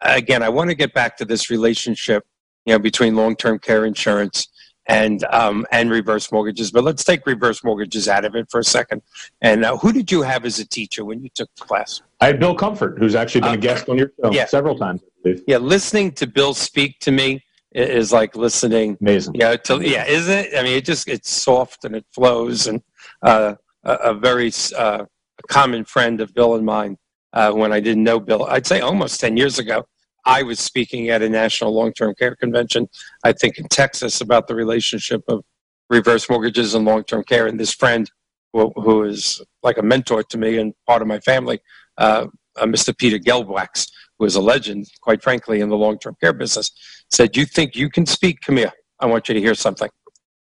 [0.00, 2.24] again, I want to get back to this relationship
[2.64, 4.48] you know, between long-term care insurance
[4.88, 6.70] and um, and reverse mortgages.
[6.70, 9.02] But let's take reverse mortgages out of it for a second.
[9.40, 12.02] And uh, who did you have as a teacher when you took the class?
[12.20, 14.46] I had Bill Comfort, who's actually been uh, a guest on your show yeah.
[14.46, 15.02] several times.
[15.46, 18.96] Yeah, listening to Bill speak to me is like listening.
[19.00, 19.34] Amazing.
[19.34, 20.58] Yeah, you know, to, yeah, isn't it?
[20.58, 22.82] I mean, it just it's soft and it flows, and
[23.22, 25.04] uh, a, a, very uh,
[25.48, 26.96] common friend of Bill and mine.
[27.32, 29.86] Uh, when I didn't know Bill, I'd say almost ten years ago
[30.26, 32.88] I was speaking at a national long term care convention,
[33.24, 35.44] I think in Texas, about the relationship of
[35.88, 37.46] reverse mortgages and long term care.
[37.46, 38.10] And this friend,
[38.52, 41.60] who, who is like a mentor to me and part of my family,
[41.96, 42.96] uh, uh, Mr.
[42.96, 46.72] Peter Gelbwax, who is a legend, quite frankly, in the long term care business,
[47.10, 48.40] said, You think you can speak?
[48.40, 48.72] Come here.
[48.98, 49.88] I want you to hear something.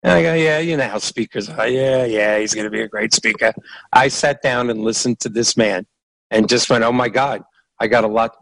[0.02, 1.68] And I go, Yeah, you know how speakers are.
[1.68, 3.52] Yeah, yeah, he's going to be a great speaker.
[3.92, 5.86] I sat down and listened to this man
[6.30, 7.42] and just went, Oh my God
[7.80, 8.36] I got a lot,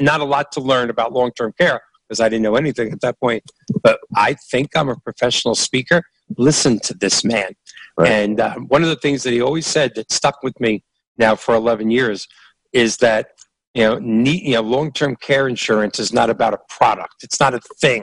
[0.00, 3.00] not a lot to learn about long term care because I didn't know anything at
[3.02, 3.42] that point.
[3.82, 6.02] But I think I'm a professional speaker.
[6.38, 7.52] Listen to this man.
[7.96, 8.10] Right.
[8.10, 10.82] And uh, one of the things that he always said that stuck with me
[11.18, 12.26] now for 11 years
[12.72, 13.28] is that
[13.74, 17.22] you know, you know, long-term care insurance is not about a product.
[17.22, 18.02] It's not a thing.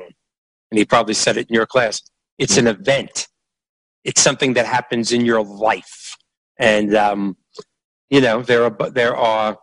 [0.71, 2.01] And he probably said it in your class.
[2.37, 3.27] It's an event.
[4.03, 6.15] It's something that happens in your life.
[6.57, 7.37] And um,
[8.09, 9.57] you know, there are there are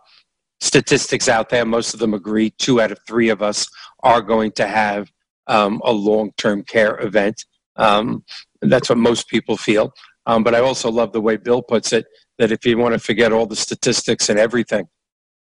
[0.61, 1.65] statistics out there.
[1.65, 3.67] Most of them agree two out of three of us
[4.03, 5.11] are going to have
[5.47, 7.43] um, a long term care event.
[7.75, 8.23] Um,
[8.61, 9.93] that's what most people feel.
[10.25, 12.05] Um, but I also love the way Bill puts it
[12.37, 14.87] that if you want to forget all the statistics and everything,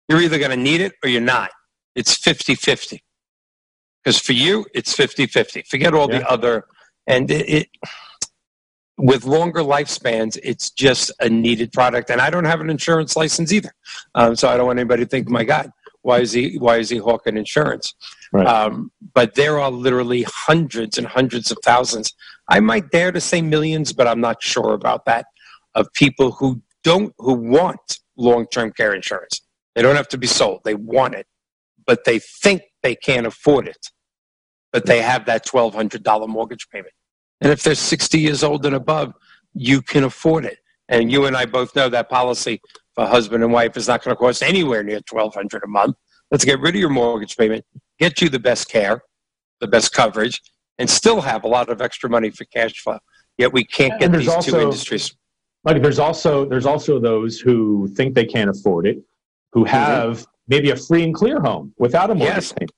[0.09, 1.51] You're either going to need it or you're not.
[1.95, 3.03] It's 50 50.
[4.03, 5.63] Because for you, it's 50 50.
[5.63, 6.21] Forget all yeah.
[6.21, 6.65] the other.
[7.07, 7.69] And it, it,
[8.99, 12.11] with longer lifespans, it's just a needed product.
[12.11, 13.73] And I don't have an insurance license either.
[14.15, 15.71] Um, so I don't want anybody to think, my God,
[16.03, 17.95] why is he, why is he hawking insurance?
[18.33, 18.47] Right.
[18.47, 22.13] Um, but there are literally hundreds and hundreds of thousands.
[22.49, 25.27] I might dare to say millions, but I'm not sure about that.
[25.75, 29.43] Of people who don't, who want long-term care insurance.
[29.75, 30.63] They don't have to be sold.
[30.65, 31.27] They want it,
[31.87, 33.91] but they think they can't afford it.
[34.73, 36.93] But they have that $1,200 mortgage payment.
[37.41, 39.15] And if they're 60 years old and above,
[39.55, 40.59] you can afford it.
[40.89, 42.61] And you and I both know that policy
[42.95, 45.97] for husband and wife is not going to cost anywhere near 1200 a month.
[46.31, 47.65] Let's get rid of your mortgage payment,
[47.99, 49.03] get you the best care,
[49.61, 50.41] the best coverage,
[50.79, 52.99] and still have a lot of extra money for cash flow.
[53.37, 55.15] Yet we can't get these also, two industries.
[55.65, 58.99] Like there's also there's also those who think they can't afford it,
[59.53, 59.75] who mm-hmm.
[59.75, 60.31] have mm-hmm.
[60.49, 62.53] maybe a free and clear home without a mortgage yes.
[62.53, 62.73] payment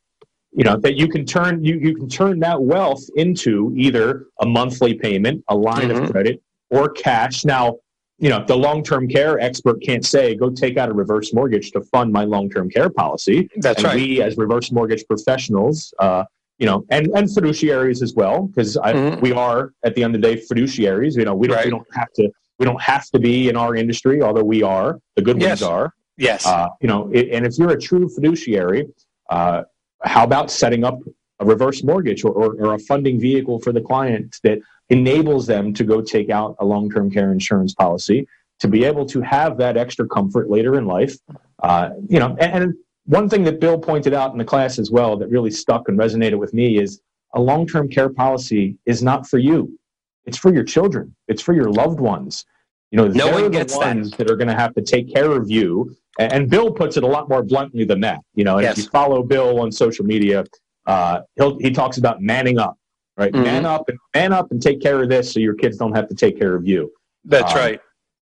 [0.52, 4.46] you know that you can turn you, you can turn that wealth into either a
[4.46, 6.04] monthly payment a line mm-hmm.
[6.04, 7.76] of credit or cash now
[8.18, 11.80] you know the long-term care expert can't say go take out a reverse mortgage to
[11.80, 16.24] fund my long-term care policy that's and right we as reverse mortgage professionals uh,
[16.58, 19.20] you know and and fiduciaries as well because mm-hmm.
[19.20, 21.64] we are at the end of the day fiduciaries you know we don't right.
[21.66, 24.98] we don't have to we don't have to be in our industry although we are
[25.16, 25.62] the good yes.
[25.62, 28.86] ones are yes uh, you know it, and if you're a true fiduciary
[29.30, 29.62] uh,
[30.02, 30.98] how about setting up
[31.40, 34.58] a reverse mortgage or, or, or, a funding vehicle for the client that
[34.90, 38.26] enables them to go take out a long-term care insurance policy
[38.58, 41.16] to be able to have that extra comfort later in life?
[41.62, 42.74] Uh, you know and, and
[43.06, 45.98] one thing that bill pointed out in the class as well that really stuck and
[45.98, 47.00] resonated with me is
[47.34, 49.78] a long-term care policy is not for you.
[50.26, 51.14] It's for your children.
[51.28, 52.44] It's for your loved ones
[52.90, 54.18] you know no they're one the ones that.
[54.18, 57.06] that are going to have to take care of you and Bill puts it a
[57.06, 58.20] lot more bluntly than that.
[58.34, 58.78] You know, yes.
[58.78, 60.44] if you follow Bill on social media,
[60.86, 62.76] uh, he'll, he talks about manning up,
[63.16, 63.32] right?
[63.32, 63.44] Mm-hmm.
[63.44, 66.08] Man up and man up and take care of this so your kids don't have
[66.08, 66.92] to take care of you.
[67.24, 67.80] That's uh, right.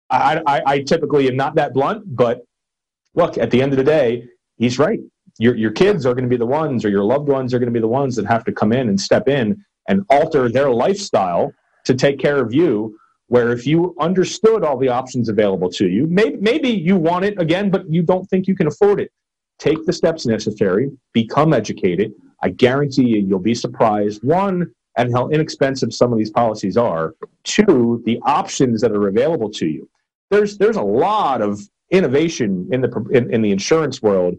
[0.09, 2.41] I, I, I typically am not that blunt, but
[3.15, 4.25] look, at the end of the day,
[4.57, 4.99] he's right.
[5.39, 7.71] Your, your kids are going to be the ones, or your loved ones are going
[7.71, 10.71] to be the ones that have to come in and step in and alter their
[10.71, 11.51] lifestyle
[11.85, 16.07] to take care of you where if you understood all the options available to you,
[16.07, 19.11] maybe, maybe you want it again, but you don't think you can afford it.
[19.59, 22.13] Take the steps necessary, become educated.
[22.41, 24.23] I guarantee you, you'll be surprised.
[24.23, 27.15] One, and how inexpensive some of these policies are.
[27.43, 29.89] Two, the options that are available to you.
[30.29, 31.61] There's there's a lot of
[31.91, 34.35] innovation in the in, in the insurance world,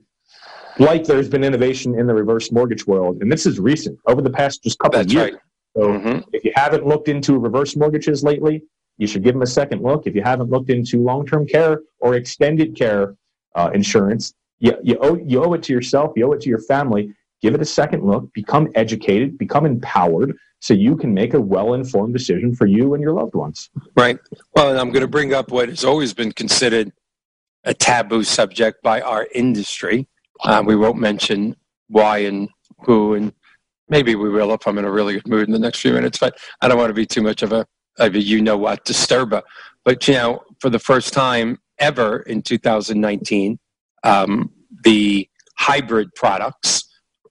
[0.78, 4.30] like there's been innovation in the reverse mortgage world, and this is recent over the
[4.30, 5.32] past just couple That's of years.
[5.32, 5.40] Right.
[5.76, 6.28] So mm-hmm.
[6.32, 8.62] if you haven't looked into reverse mortgages lately,
[8.98, 10.06] you should give them a second look.
[10.06, 13.14] If you haven't looked into long-term care or extended care
[13.54, 16.60] uh, insurance, you, you, owe, you owe it to yourself, you owe it to your
[16.62, 17.14] family.
[17.40, 22.12] Give it a second look, become educated, become empowered so you can make a well-informed
[22.12, 23.70] decision for you and your loved ones.
[23.96, 24.18] Right.
[24.56, 26.92] Well, I'm going to bring up what has always been considered
[27.62, 30.08] a taboo subject by our industry.
[30.40, 31.54] Uh, we won't mention
[31.88, 32.48] why and
[32.84, 33.32] who, and
[33.88, 36.18] maybe we will if I'm in a really good mood in the next few minutes,
[36.18, 37.66] but I don't want to be too much of a
[37.98, 39.42] of a you know what disturber.
[39.84, 43.58] But you know, for the first time ever in 2019,
[44.04, 44.50] um,
[44.84, 46.84] the hybrid products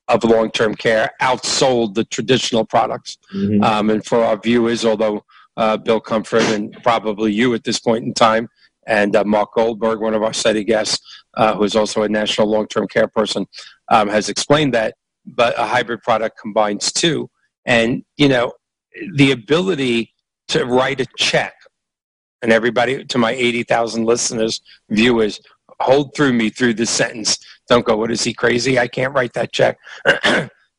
[0.08, 3.18] of long-term care outsold the traditional products.
[3.36, 3.64] Mm-hmm.
[3.64, 5.24] Um, and for our viewers, although
[5.58, 8.48] uh, Bill Comfort and probably you at this point in time,
[8.86, 11.00] and uh, Mark Goldberg, one of our study guests,
[11.36, 13.46] uh, who is also a national long-term care person,
[13.90, 14.96] um, has explained that.
[15.26, 17.30] But a hybrid product combines two,
[17.66, 18.54] and you know,
[19.16, 20.14] the ability
[20.50, 21.54] to write a check.
[22.42, 25.42] And everybody, to my 80,000 listeners, viewers,
[25.80, 27.38] hold through me through this sentence.
[27.68, 28.80] Don't go, what is he crazy?
[28.80, 29.78] I can't write that check.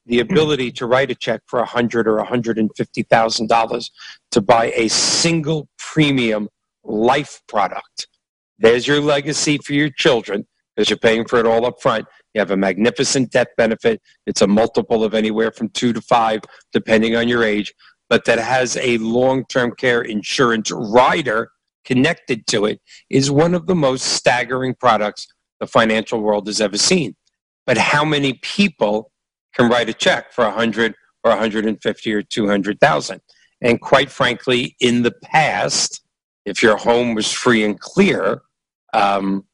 [0.06, 3.90] the ability to write a check for a hundred or a $150,000
[4.30, 6.48] to buy a single premium
[6.84, 8.08] life product.
[8.58, 12.06] There's your legacy for your children because you're paying for it all up front.
[12.34, 14.00] You have a magnificent death benefit.
[14.26, 16.40] It's a multiple of anywhere from two to five,
[16.72, 17.74] depending on your age
[18.08, 21.50] but that has a long term care insurance rider
[21.84, 25.26] connected to it is one of the most staggering products
[25.60, 27.16] the financial world has ever seen.
[27.66, 29.10] But how many people
[29.54, 30.94] can write a check for 100
[31.24, 33.20] or 150 or 200,000?
[33.60, 36.02] And quite frankly, in the past,
[36.44, 38.42] if your home was free and clear,
[38.92, 39.44] um,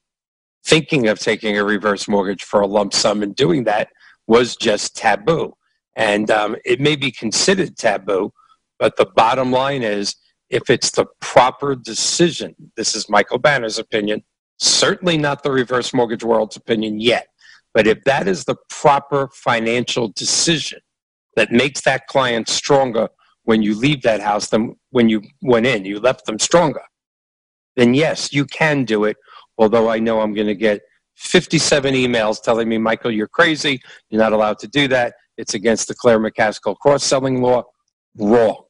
[0.65, 3.89] thinking of taking a reverse mortgage for a lump sum and doing that
[4.27, 5.55] was just taboo.
[5.97, 8.33] And um, it may be considered taboo,
[8.79, 10.17] but the bottom line is
[10.51, 14.23] if it's the proper decision, this is Michael Banner's opinion,
[14.59, 17.29] certainly not the reverse mortgage world's opinion yet.
[17.73, 20.81] But if that is the proper financial decision
[21.37, 23.09] that makes that client stronger
[23.43, 26.83] when you leave that house than when you went in, you left them stronger,
[27.77, 29.17] then yes, you can do it.
[29.59, 30.83] Although I know I'm going to get
[31.17, 33.81] 57 emails telling me, Michael, you're crazy.
[34.09, 35.15] You're not allowed to do that.
[35.37, 37.65] It's against the Claire McCaskill cross selling law.
[38.19, 38.65] Wrong.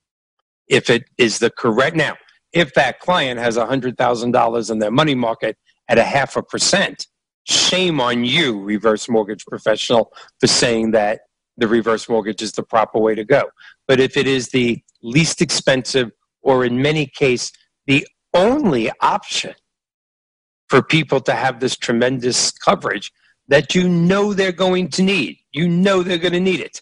[0.68, 2.16] If it is the correct, now,
[2.52, 5.56] if that client has $100,000 in their money market
[5.88, 7.06] at a half a percent,
[7.44, 11.20] shame on you, reverse mortgage professional, for saying that
[11.56, 13.42] the reverse mortgage is the proper way to go.
[13.86, 16.10] But if it is the least expensive,
[16.42, 17.52] or in many cases,
[17.86, 19.54] the only option
[20.68, 23.12] for people to have this tremendous coverage
[23.48, 26.80] that you know they're going to need, you know they're going to need it,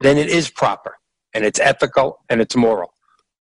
[0.00, 0.96] then it is proper
[1.34, 2.92] and it's ethical and it's moral.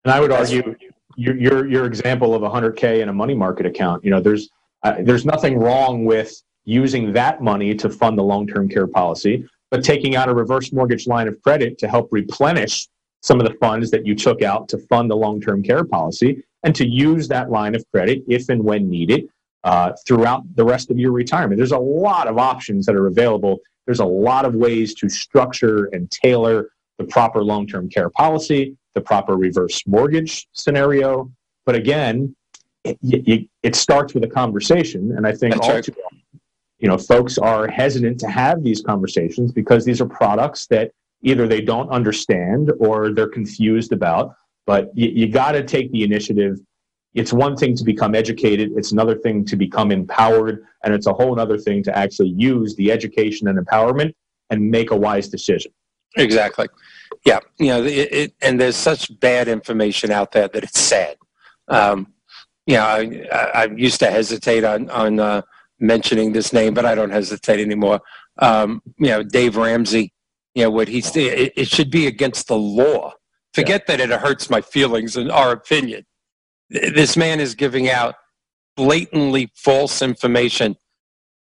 [0.04, 0.76] And I would argue
[1.16, 4.50] your, your, your example of 100K in a money market account, you know, there's,
[4.82, 9.82] uh, there's nothing wrong with using that money to fund the long-term care policy, but
[9.82, 12.88] taking out a reverse mortgage line of credit to help replenish
[13.22, 16.74] some of the funds that you took out to fund the long-term care policy and
[16.74, 19.28] to use that line of credit if and when needed
[19.64, 21.56] uh, throughout the rest of your retirement.
[21.56, 23.58] There's a lot of options that are available.
[23.86, 26.68] There's a lot of ways to structure and tailor
[26.98, 31.30] the proper long-term care policy, the proper reverse mortgage scenario.
[31.64, 32.34] But again,
[32.84, 35.84] it, it starts with a conversation, and I think That's all right.
[35.84, 36.22] too often,
[36.78, 40.92] you know, folks are hesitant to have these conversations because these are products that
[41.22, 44.34] either they don't understand or they're confused about.
[44.66, 46.58] But you, you got to take the initiative.
[47.14, 51.12] It's one thing to become educated; it's another thing to become empowered, and it's a
[51.12, 54.12] whole other thing to actually use the education and empowerment
[54.50, 55.72] and make a wise decision.
[56.16, 56.66] Exactly.
[57.24, 57.40] Yeah.
[57.58, 61.16] You know, it, it, and there's such bad information out there that it's sad.
[61.68, 62.12] Um,
[62.66, 65.42] you know, I, I, used to hesitate on on uh,
[65.78, 68.00] mentioning this name, but I don't hesitate anymore.
[68.38, 70.12] Um, you know, Dave Ramsey.
[70.54, 71.14] You know what he's.
[71.16, 73.12] It, it should be against the law.
[73.54, 73.96] Forget yeah.
[73.96, 76.06] that it hurts my feelings and our opinion.
[76.70, 78.16] This man is giving out
[78.76, 80.76] blatantly false information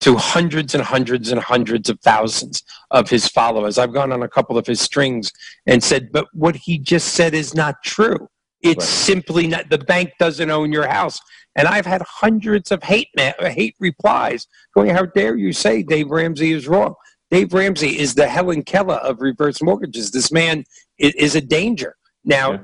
[0.00, 3.78] to hundreds and hundreds and hundreds of thousands of his followers.
[3.78, 5.32] I've gone on a couple of his strings
[5.66, 8.28] and said, but what he just said is not true.
[8.62, 8.88] It's right.
[8.88, 11.20] simply not, the bank doesn't own your house.
[11.56, 16.10] And I've had hundreds of hate, ma- hate replies going, how dare you say Dave
[16.10, 16.94] Ramsey is wrong?
[17.30, 20.12] Dave Ramsey is the Helen Keller of reverse mortgages.
[20.12, 20.64] This man
[20.98, 21.96] is a danger.
[22.24, 22.58] Now, yeah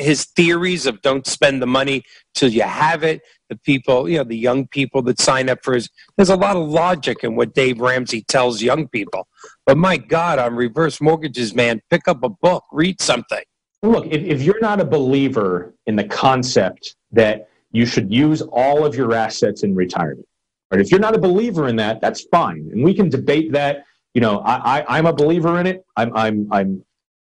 [0.00, 2.02] his theories of don't spend the money
[2.34, 3.20] till you have it.
[3.50, 5.90] The people, you know, the young people that sign up for his.
[6.16, 9.26] There's a lot of logic in what Dave Ramsey tells young people.
[9.66, 13.42] But my God, on reverse mortgages, man, pick up a book, read something.
[13.82, 18.84] Look, if, if you're not a believer in the concept that you should use all
[18.84, 20.28] of your assets in retirement,
[20.70, 20.80] right?
[20.80, 23.84] If you're not a believer in that, that's fine, and we can debate that.
[24.14, 25.84] You know, I, I, I'm a believer in it.
[25.96, 26.84] I'm, I'm, I'm,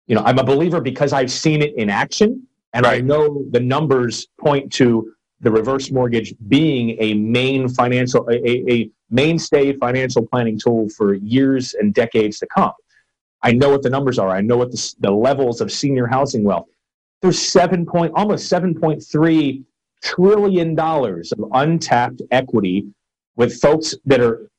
[0.08, 2.98] you know, I'm a believer because I've seen it in action and right.
[2.98, 8.90] I know the numbers point to the reverse mortgage being a main financial, a, a
[9.10, 12.74] mainstay financial planning tool for years and decades to come.
[13.44, 14.30] I know what the numbers are.
[14.30, 16.68] I know what the, the levels of senior housing wealth.
[17.22, 19.64] There's seven point, almost 7.3
[20.04, 22.88] trillion dollars of untapped equity
[23.36, 24.50] with folks that are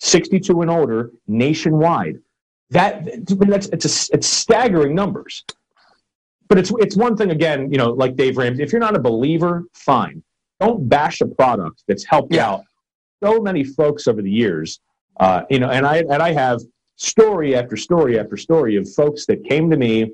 [0.00, 2.18] 62 and older nationwide.
[2.70, 5.44] That that's it's a, it's staggering numbers.
[6.50, 8.64] But it's it's one thing again, you know, like Dave Ramsey.
[8.64, 10.20] If you're not a believer, fine.
[10.58, 12.50] Don't bash a product that's helped yeah.
[12.50, 12.64] out
[13.22, 14.80] so many folks over the years.
[15.20, 16.60] Uh, you know, and I and I have
[16.96, 20.10] story after story after story of folks that came to me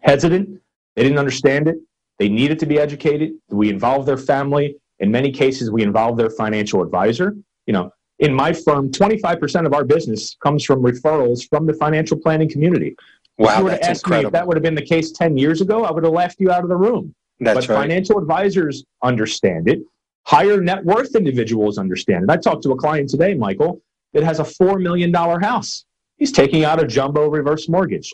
[0.00, 0.60] hesitant.
[0.96, 1.76] They didn't understand it.
[2.18, 3.34] They needed to be educated.
[3.48, 4.74] We involved their family.
[4.98, 7.36] In many cases, we involved their financial advisor.
[7.66, 12.18] You know, in my firm, 25% of our business comes from referrals from the financial
[12.18, 12.96] planning community.
[13.40, 14.22] Wow, if you were to ask incredible.
[14.22, 16.40] me if that would have been the case 10 years ago, I would have laughed
[16.40, 17.14] you out of the room.
[17.40, 17.82] That's but right.
[17.82, 19.80] financial advisors understand it.
[20.26, 22.30] Higher net worth individuals understand it.
[22.30, 23.80] I talked to a client today, Michael,
[24.12, 25.86] that has a $4 million house.
[26.18, 28.12] He's taking out a jumbo reverse mortgage.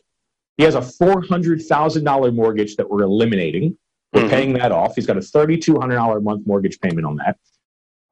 [0.59, 3.77] He has a $400,000 mortgage that we're eliminating.
[4.13, 4.31] We're mm-hmm.
[4.31, 4.95] paying that off.
[4.95, 7.37] He's got a $3,200 a month mortgage payment on that.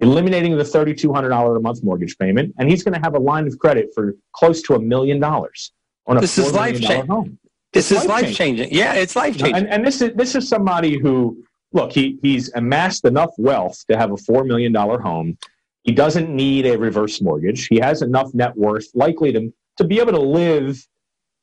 [0.01, 3.57] Eliminating the $3,200 a month mortgage payment, and he's going to have a line of
[3.61, 5.71] credit for close to a million dollars
[6.07, 7.39] on a this is life changing.
[7.73, 8.73] This is life changing.
[8.73, 9.57] Yeah, it's life changing.
[9.57, 13.97] And, and this is this is somebody who look he he's amassed enough wealth to
[13.97, 15.37] have a four million dollar home.
[15.83, 17.67] He doesn't need a reverse mortgage.
[17.67, 20.87] He has enough net worth, likely to to be able to live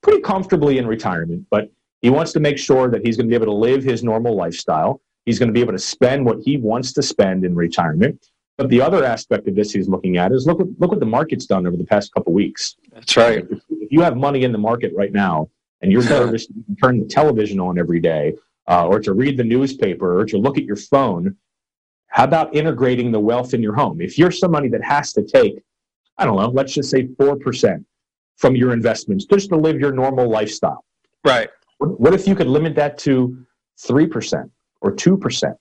[0.02, 1.46] pretty comfortably in retirement.
[1.50, 1.70] But
[2.02, 4.36] he wants to make sure that he's going to be able to live his normal
[4.36, 5.02] lifestyle.
[5.26, 8.26] He's going to be able to spend what he wants to spend in retirement.
[8.62, 11.06] But the other aspect of this he's looking at is look what, look what the
[11.08, 12.76] market's done over the past couple weeks.
[12.94, 13.40] That's right.
[13.50, 15.50] If, if you have money in the market right now
[15.82, 18.36] and you're nervous to turn the television on every day
[18.68, 21.36] uh, or to read the newspaper or to look at your phone,
[22.10, 24.00] how about integrating the wealth in your home?
[24.00, 25.64] If you're somebody that has to take,
[26.20, 27.84] I don't know, let's just say 4%
[28.38, 30.86] from your investments just to live your normal lifestyle.
[31.26, 31.50] Right.
[31.80, 33.44] What if you could limit that to
[33.80, 34.52] 3%
[34.82, 35.56] or 2%?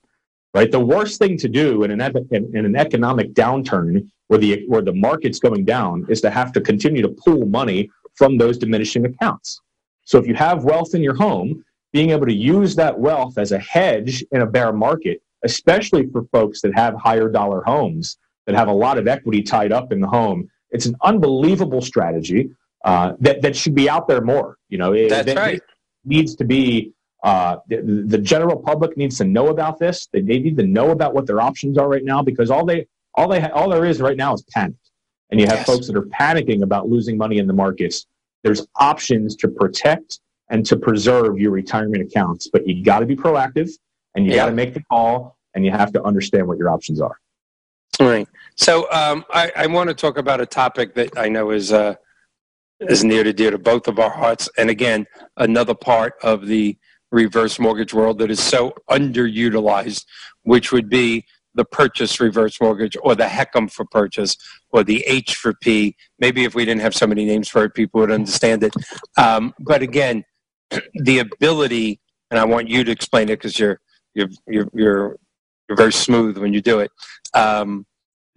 [0.53, 0.71] Right?
[0.71, 4.93] The worst thing to do in an, in an economic downturn where the, where the
[4.93, 9.61] market's going down is to have to continue to pull money from those diminishing accounts.
[10.03, 13.53] So if you have wealth in your home, being able to use that wealth as
[13.53, 18.55] a hedge in a bear market, especially for folks that have higher dollar homes, that
[18.55, 22.49] have a lot of equity tied up in the home, it's an unbelievable strategy
[22.83, 24.57] uh, that, that should be out there more.
[24.69, 25.61] You know, That's it, right
[26.05, 26.93] needs to be
[27.23, 30.07] uh, the, the, general public needs to know about this.
[30.07, 32.87] They, they need to know about what their options are right now because all they
[33.13, 34.75] all they all there is right now is panic,
[35.29, 35.65] and you have yes.
[35.67, 38.07] folks that are panicking about losing money in the markets.
[38.43, 40.19] There's options to protect
[40.49, 43.71] and to preserve your retirement accounts, but you got to be proactive
[44.15, 44.37] and you yeah.
[44.37, 47.17] got to make the call and you have to understand what your options are.
[47.99, 48.27] Right.
[48.55, 51.95] So um, I, I want to talk about a topic that I know is uh,
[52.79, 54.49] is near to dear to both of our hearts.
[54.57, 55.05] And again,
[55.37, 56.77] another part of the
[57.11, 60.05] reverse mortgage world that is so underutilized,
[60.43, 64.37] which would be the purchase reverse mortgage or the HECM for purchase
[64.69, 65.95] or the H for P.
[66.19, 68.73] Maybe if we didn't have so many names for it, people would understand it.
[69.17, 70.23] Um, but again,
[70.93, 71.99] the ability,
[72.29, 73.79] and I want you to explain it because you're,
[74.13, 75.17] you're, you're, you're,
[75.67, 76.91] you're very smooth when you do it.
[77.33, 77.85] Um,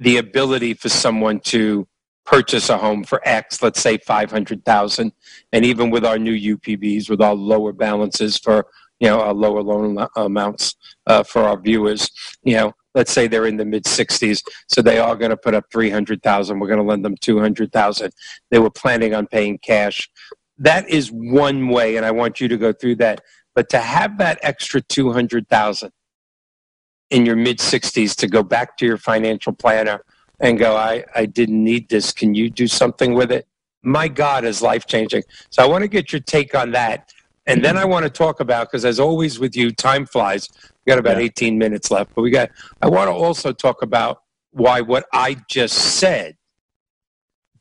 [0.01, 1.87] the ability for someone to
[2.25, 5.12] purchase a home for X, let's say 500,000.
[5.53, 8.66] And even with our new UPBs, with our lower balances for,
[9.01, 12.11] you know, our lower loan amounts uh, for our viewers,
[12.43, 14.43] you know, let's say they're in the mid 60s.
[14.68, 16.59] So they are going to put up 300,000.
[16.59, 18.12] We're going to lend them 200,000.
[18.51, 20.09] They were planning on paying cash.
[20.59, 21.97] That is one way.
[21.97, 23.20] And I want you to go through that.
[23.55, 25.91] But to have that extra 200,000
[27.11, 30.05] in your mid 60s to go back to your financial planner
[30.41, 32.12] and go, I, I didn't need this.
[32.12, 33.47] Can you do something with it?
[33.82, 35.22] My God is life changing.
[35.51, 37.12] So I want to get your take on that.
[37.47, 40.49] And then I want to talk about, because as always with you, time flies.
[40.85, 41.24] We got about yeah.
[41.24, 44.22] 18 minutes left, but we got, I want to also talk about
[44.53, 46.37] why what I just said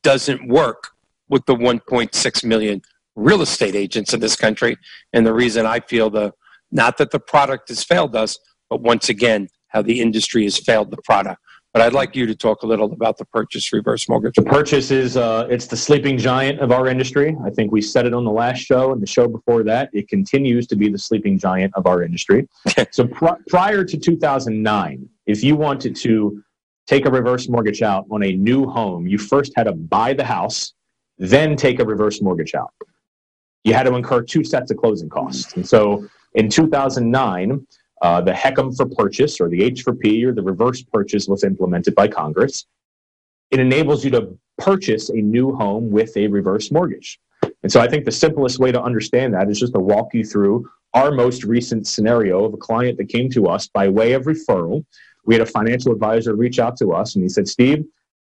[0.01, 0.89] doesn't work
[1.30, 2.82] with the 1.6 million
[3.15, 4.78] real estate agents in this country.
[5.11, 6.34] And the reason I feel the,
[6.71, 8.38] not that the product has failed us,
[8.69, 11.41] but once again, how the industry has failed the product.
[11.74, 14.36] But I'd like you to talk a little about the purchase reverse mortgage.
[14.36, 17.36] The purchase is uh, it's the sleeping giant of our industry.
[17.43, 19.89] I think we said it on the last show and the show before that.
[19.91, 22.47] It continues to be the sleeping giant of our industry.
[22.91, 26.43] so pr- prior to 2009, if you wanted to
[26.86, 30.24] take a reverse mortgage out on a new home, you first had to buy the
[30.24, 30.74] house,
[31.17, 32.71] then take a reverse mortgage out.
[33.63, 35.53] You had to incur two sets of closing costs.
[35.53, 37.65] And so in 2009,
[38.04, 41.43] uh, the HECM for purchase, or the H for P, or the reverse purchase was
[41.43, 42.66] implemented by Congress.
[43.49, 47.20] It enables you to purchase a new home with a reverse mortgage.
[47.64, 50.26] And so I think the simplest way to understand that is just to walk you
[50.26, 54.24] through our most recent scenario of a client that came to us by way of
[54.26, 54.86] referral.
[55.26, 57.86] We had a financial advisor reach out to us and he said, Steve,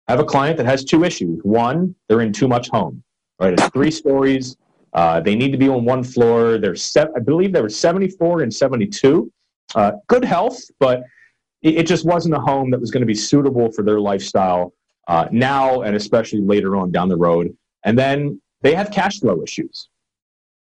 [0.08, 1.40] I have a client that has two issues.
[1.44, 3.04] One, they're in too much home,
[3.40, 3.54] right?
[3.54, 4.58] It's three stories.
[4.94, 6.58] Uh, they need to be on one floor.
[6.58, 9.32] There's, se- I believe they were 74 and 72.
[9.76, 11.04] Uh, good health, but
[11.62, 14.74] it, it, just wasn't a home that was going to be suitable for their lifestyle
[15.08, 17.56] uh, now and especially later on down the road.
[17.84, 19.90] And then they have cash flow issues.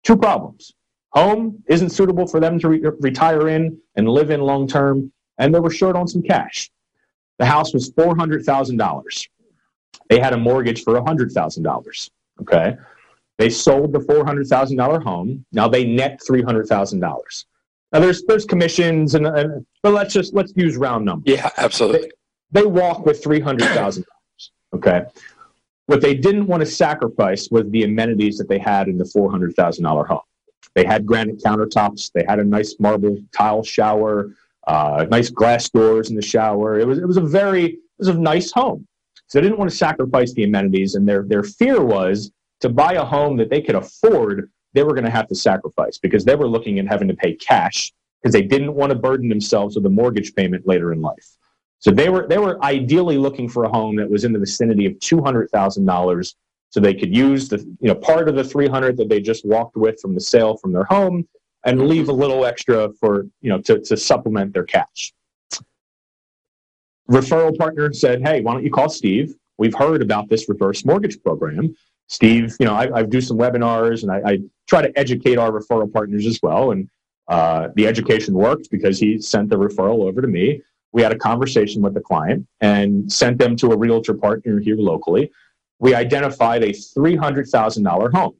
[0.04, 0.74] Two problems.
[1.14, 5.54] Home isn't suitable for them to re- retire in and live in long term, and
[5.54, 6.72] they were short on some cash.
[7.38, 9.28] The house was $400,000.
[10.10, 12.10] They had a mortgage for $100,000.
[12.41, 12.76] Okay.
[13.38, 15.45] They sold the $400,000 home.
[15.52, 17.45] Now they net $300,000.
[17.92, 21.34] Now there's there's commissions and, and but let's just let's use round numbers.
[21.34, 22.12] Yeah, absolutely.
[22.52, 24.52] They, they walk with three hundred thousand dollars.
[24.74, 25.06] Okay.
[25.88, 29.30] What they didn't want to sacrifice was the amenities that they had in the four
[29.30, 30.22] hundred thousand dollar home.
[30.74, 32.12] They had granite countertops.
[32.14, 34.34] They had a nice marble tile shower,
[34.68, 36.80] uh, nice glass doors in the shower.
[36.80, 38.88] It was it was a very it was a nice home.
[39.28, 42.32] So they didn't want to sacrifice the amenities, and their their fear was
[42.62, 45.97] to buy a home that they could afford they were going to have to sacrifice
[45.97, 47.91] because they were looking at having to pay cash
[48.22, 51.38] because they didn't want to burden themselves with a mortgage payment later in life.
[51.80, 54.86] So they were they were ideally looking for a home that was in the vicinity
[54.86, 56.36] of two hundred thousand dollars,
[56.69, 59.45] so they could use the you know part of the three hundred that they just
[59.45, 61.28] walked with from the sale from their home,
[61.65, 65.11] and leave a little extra for you know to to supplement their cash.
[67.09, 69.34] referral partner said, "Hey, why don't you call Steve?
[69.57, 71.76] We've heard about this reverse mortgage program."
[72.07, 74.39] Steve, you know, I, I do some webinars and I, I,
[74.72, 76.72] try to educate our referral partners as well.
[76.72, 76.89] And
[77.28, 80.61] uh, the education worked because he sent the referral over to me.
[80.93, 84.78] We had a conversation with the client and sent them to a realtor partner here
[84.78, 85.30] locally.
[85.80, 88.36] We identified a $300,000 home.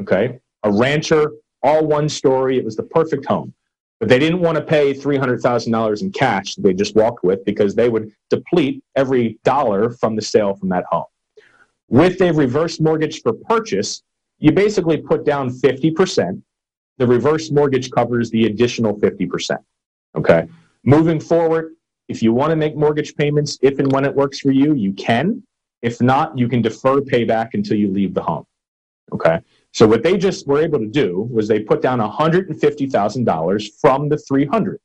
[0.00, 0.38] Okay.
[0.62, 1.32] A rancher,
[1.62, 2.56] all one story.
[2.56, 3.52] It was the perfect home.
[4.00, 7.90] But they didn't want to pay $300,000 in cash they just walked with because they
[7.90, 11.04] would deplete every dollar from the sale from that home.
[11.88, 14.02] With a reverse mortgage for purchase,
[14.44, 16.42] you basically put down 50%.
[16.98, 19.56] The reverse mortgage covers the additional 50%.
[20.16, 20.46] Okay.
[20.84, 21.76] Moving forward,
[22.08, 24.92] if you want to make mortgage payments, if and when it works for you, you
[24.92, 25.42] can.
[25.80, 28.44] If not, you can defer payback until you leave the home.
[29.14, 29.40] Okay.
[29.72, 34.18] So what they just were able to do was they put down $150,000 from the
[34.18, 34.78] 300.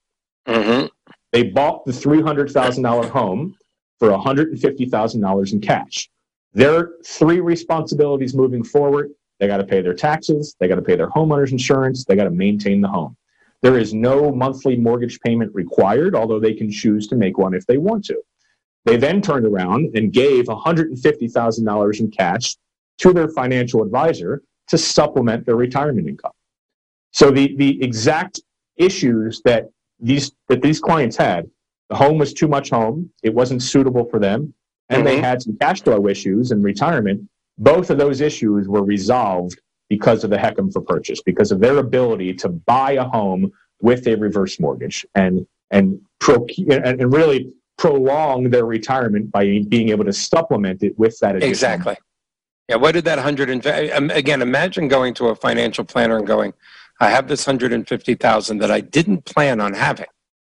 [0.47, 0.86] Mm-hmm.
[1.34, 3.57] They bought the $300,000 home
[3.99, 6.10] for $150,000 in cash.
[6.53, 10.96] Their three responsibilities moving forward they got to pay their taxes, they got to pay
[10.96, 13.16] their homeowner's insurance, they got to maintain the home.
[13.62, 17.66] There is no monthly mortgage payment required, although they can choose to make one if
[17.66, 18.22] they want to.
[18.86, 22.56] They then turned around and gave $150,000 in cash
[23.00, 26.32] to their financial advisor to supplement their retirement income.
[27.12, 28.40] So the, the exact
[28.78, 29.66] issues that
[30.00, 31.50] these that these clients had,
[31.90, 34.54] the home was too much home, it wasn't suitable for them,
[34.90, 35.06] and mm-hmm.
[35.06, 37.29] they had some cash flow issues in retirement,
[37.60, 41.78] both of those issues were resolved because of the HECM for purchase, because of their
[41.78, 43.51] ability to buy a home
[43.82, 50.03] with a reverse mortgage and and pro, and really prolong their retirement by being able
[50.03, 51.49] to supplement it with that additional.
[51.49, 51.97] Exactly.
[52.68, 52.78] Yeah.
[52.78, 54.41] What did that hundred and um, again?
[54.41, 56.53] Imagine going to a financial planner and going,
[56.99, 60.07] "I have this hundred and fifty thousand that I didn't plan on having.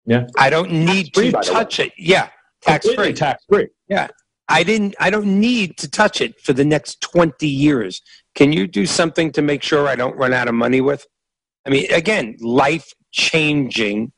[0.06, 0.26] Yeah.
[0.36, 1.92] I don't need to touch it.
[1.96, 2.30] Yeah.
[2.62, 3.12] Tax free.
[3.12, 3.68] Tax free.
[3.88, 4.08] Yeah.
[4.50, 8.02] I didn't I don't need to touch it for the next 20 years.
[8.34, 11.06] Can you do something to make sure I don't run out of money with?
[11.66, 14.12] I mean, again, life changing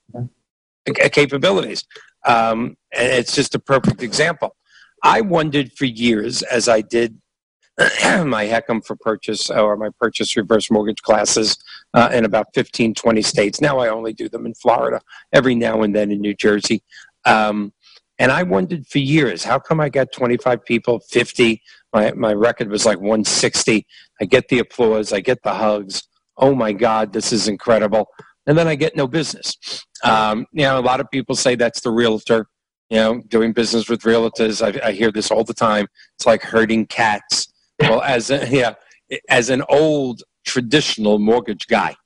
[1.12, 1.84] capabilities.
[2.24, 4.56] Um, and it's just a perfect example.
[5.02, 7.18] I wondered for years as I did
[7.78, 11.58] my HECM for purchase or my purchase reverse mortgage classes
[11.94, 13.60] uh, in about 15, 20 states.
[13.60, 15.00] Now I only do them in Florida,
[15.32, 16.82] every now and then in New Jersey.
[17.24, 17.72] Um,
[18.22, 21.60] and I wondered for years, how come I got 25 people, 50?
[21.92, 23.84] My, my record was like 160.
[24.20, 26.04] I get the applause, I get the hugs.
[26.36, 28.06] Oh my God, this is incredible.
[28.46, 29.84] And then I get no business.
[30.04, 32.46] Um, you know, a lot of people say that's the realtor,
[32.90, 34.62] you know, doing business with realtors.
[34.62, 35.88] I, I hear this all the time.
[36.16, 37.52] It's like herding cats.
[37.80, 38.74] Well, as a, yeah,
[39.30, 41.96] as an old traditional mortgage guy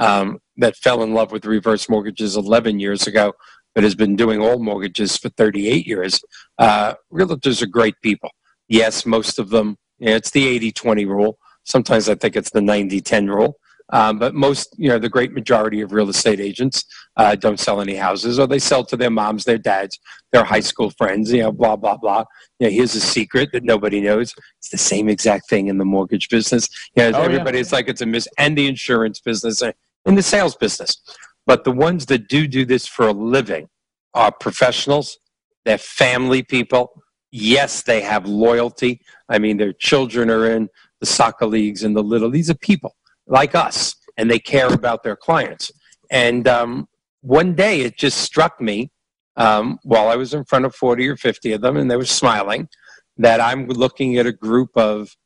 [0.00, 3.32] um, that fell in love with reverse mortgages 11 years ago,
[3.74, 6.20] but has been doing all mortgages for 38 years.
[6.58, 8.30] Uh, realtors are great people.
[8.68, 11.38] Yes, most of them, you know, it's the 80 20 rule.
[11.64, 13.56] Sometimes I think it's the 90 10 rule.
[13.92, 16.84] Um, but most, you know, the great majority of real estate agents
[17.18, 19.98] uh, don't sell any houses, or they sell to their moms, their dads,
[20.32, 21.30] their high school friends.
[21.30, 22.24] You know, blah blah blah.
[22.58, 24.34] You know, here's a secret that nobody knows.
[24.58, 26.68] It's the same exact thing in the mortgage business.
[26.96, 27.76] You know, oh, everybody's yeah.
[27.76, 29.74] like it's a miss, and the insurance business, and
[30.06, 30.98] in the sales business.
[31.46, 33.68] But the ones that do do this for a living
[34.14, 35.18] are professionals,
[35.64, 36.92] they're family people.
[37.30, 39.00] Yes, they have loyalty.
[39.28, 40.68] I mean, their children are in
[41.00, 42.30] the soccer leagues and the little.
[42.30, 42.94] These are people
[43.26, 45.72] like us, and they care about their clients.
[46.10, 46.88] And um,
[47.22, 48.90] one day it just struck me
[49.36, 52.04] um, while I was in front of 40 or 50 of them, and they were
[52.04, 52.68] smiling,
[53.16, 55.16] that I'm looking at a group of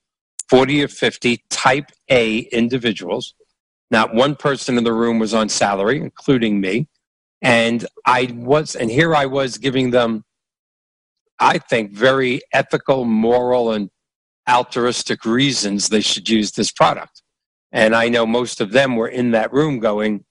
[0.48, 3.34] 40 or 50 type A individuals
[3.90, 6.88] not one person in the room was on salary, including me.
[7.42, 10.24] And I was, and here I was giving them,
[11.38, 13.90] I think, very ethical, moral, and
[14.48, 17.22] altruistic reasons they should use this product.
[17.72, 20.24] And I know most of them were in that room going,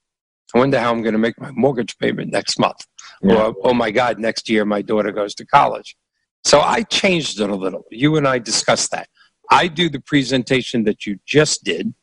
[0.54, 2.84] I wonder how I'm going to make my mortgage payment next month.
[3.22, 3.36] Yeah.
[3.36, 5.96] Or, oh my God, next year my daughter goes to college.
[6.44, 7.84] So I changed it a little.
[7.90, 9.08] You and I discussed that.
[9.50, 11.94] I do the presentation that you just did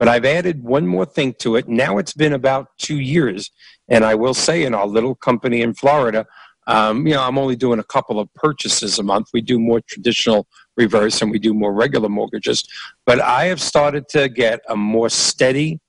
[0.00, 1.68] but I've added one more thing to it.
[1.68, 3.50] Now it's been about two years.
[3.88, 6.26] And I will say, in our little company in Florida,
[6.66, 9.28] um, you know, I'm only doing a couple of purchases a month.
[9.34, 10.46] We do more traditional
[10.76, 12.66] reverse and we do more regular mortgages.
[13.04, 15.80] But I have started to get a more steady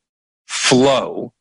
[0.46, 1.34] flow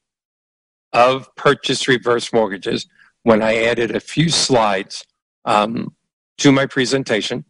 [0.93, 2.87] of purchase reverse mortgages
[3.25, 5.05] when I added a few slides
[5.45, 5.97] um,
[6.39, 7.45] to my presentation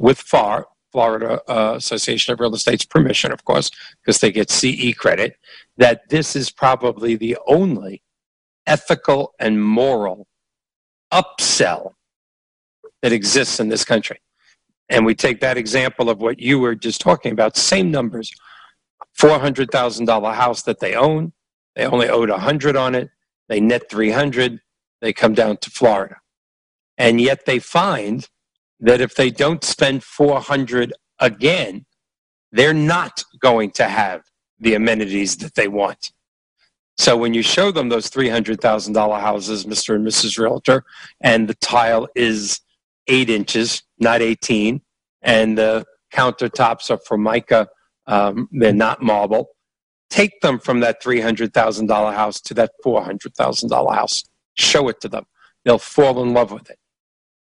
[0.00, 3.70] with FAR, Florida uh, Association of Real Estate's permission, of course,
[4.00, 5.36] because they get CE credit,
[5.76, 8.02] that this is probably the only
[8.66, 10.26] ethical and moral
[11.12, 11.94] upsell
[13.02, 14.20] that exists in this country.
[14.88, 18.32] And we take that example of what you were just talking about, same numbers,
[19.18, 21.32] $400,000 house that they own,
[21.76, 23.10] they only owed 100 on it,
[23.48, 24.60] they net 300,
[25.00, 26.16] they come down to Florida.
[26.98, 28.28] And yet they find
[28.80, 31.84] that if they don't spend 400 again,
[32.52, 34.22] they're not going to have
[34.58, 36.12] the amenities that they want.
[36.98, 39.94] So when you show them those $300,000 houses, Mr.
[39.94, 40.38] and Mrs.
[40.38, 40.84] Realtor,
[41.20, 42.60] and the tile is
[43.06, 44.82] eight inches, not 18,
[45.22, 47.68] and the countertops are Formica,
[48.06, 49.48] um, they're not marble,
[50.10, 54.24] take them from that $300,000 house to that $400,000 house.
[54.54, 55.24] Show it to them.
[55.64, 56.79] They'll fall in love with it.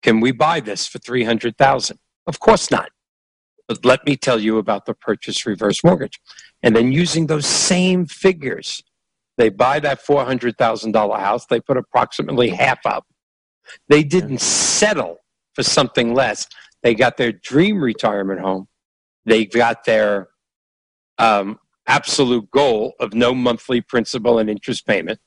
[0.07, 1.99] Can we buy this for 300,000?
[2.29, 2.91] Of course not.
[3.67, 6.21] But let me tell you about the purchase reverse mortgage.
[6.63, 8.85] And then using those same figures,
[9.37, 13.05] they buy that $400,000 house, they put approximately half up.
[13.89, 15.17] They didn't settle
[15.55, 16.47] for something less.
[16.85, 18.69] They got their dream retirement home.
[19.25, 20.29] They got their
[21.19, 25.19] um, absolute goal of no monthly principal and interest payment.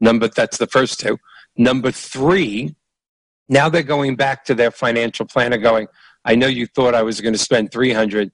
[0.00, 1.16] Number that's the first two.
[1.56, 2.74] Number three,
[3.50, 5.88] now they're going back to their financial planner going,
[6.24, 8.30] I know you thought I was going to spend 300,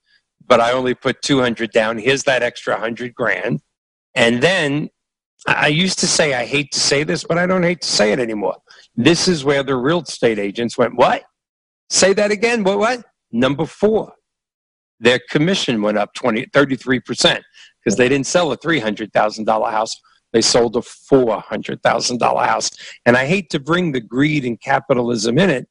[0.46, 1.98] but I only put 200 down.
[1.98, 3.62] Here's that extra 100 grand.
[4.14, 4.90] And then
[5.46, 8.12] I used to say, I hate to say this, but I don't hate to say
[8.12, 8.56] it anymore.
[8.94, 11.24] This is where the real estate agents went, What?
[11.88, 12.62] Say that again.
[12.62, 12.78] What?
[12.78, 13.04] What?
[13.32, 14.12] Number four,
[15.00, 17.40] their commission went up 20, 33%
[17.84, 19.96] because they didn't sell a $300,000 house.
[20.32, 22.70] They sold a $400,000 house.
[23.04, 25.68] And I hate to bring the greed and capitalism in it,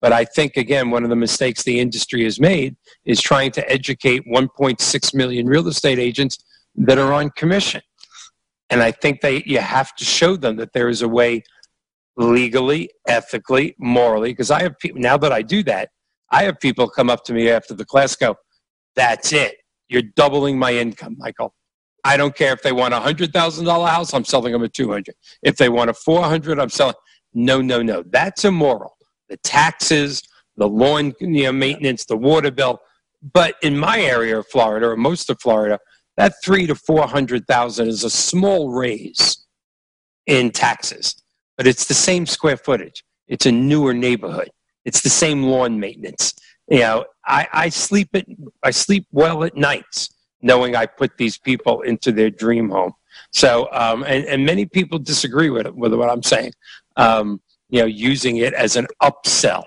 [0.00, 3.70] but I think, again, one of the mistakes the industry has made is trying to
[3.70, 6.38] educate 1.6 million real estate agents
[6.76, 7.82] that are on commission.
[8.70, 11.42] And I think they, you have to show them that there is a way
[12.16, 15.90] legally, ethically, morally, because I have people, now that I do that,
[16.30, 18.36] I have people come up to me after the class go,
[18.94, 19.56] that's it.
[19.88, 21.54] You're doubling my income, Michael.
[22.04, 24.68] I don't care if they want a hundred thousand dollar house, I'm selling them a
[24.68, 25.14] two hundred.
[25.42, 26.94] If they want a four hundred, I'm selling.
[27.34, 28.02] No, no, no.
[28.10, 28.94] That's immoral
[29.28, 30.22] the taxes,
[30.56, 32.80] the lawn you know, maintenance, the water bill.
[33.32, 35.78] But in my area of Florida, or most of Florida,
[36.16, 39.46] that three to four hundred thousand is a small raise
[40.26, 41.14] in taxes,
[41.56, 43.04] but it's the same square footage.
[43.26, 44.50] It's a newer neighborhood.
[44.84, 46.34] It's the same lawn maintenance.
[46.68, 48.26] You know, I, I sleep at
[48.62, 50.10] I sleep well at nights
[50.42, 52.92] knowing I put these people into their dream home.
[53.32, 56.52] So, um, and, and many people disagree with, with what I'm saying.
[56.96, 59.64] Um, you know, using it as an upsell.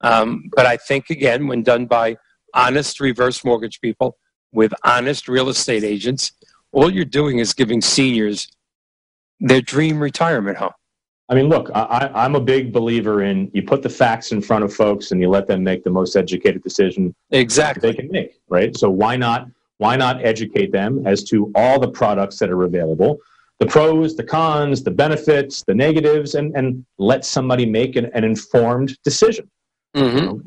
[0.00, 2.16] Um, but I think, again, when done by
[2.54, 4.16] honest reverse mortgage people
[4.52, 6.32] with honest real estate agents,
[6.72, 8.48] all you're doing is giving seniors
[9.40, 10.72] their dream retirement home.
[11.28, 14.64] I mean, look, I, I'm a big believer in you put the facts in front
[14.64, 18.40] of folks and you let them make the most educated decision exactly they can make,
[18.48, 18.76] right?
[18.76, 19.46] So why not
[19.82, 23.18] why not educate them as to all the products that are available?
[23.62, 28.24] the pros, the cons, the benefits, the negatives, and, and let somebody make an, an
[28.24, 29.48] informed decision.
[29.94, 30.16] Mm-hmm.
[30.16, 30.42] You know?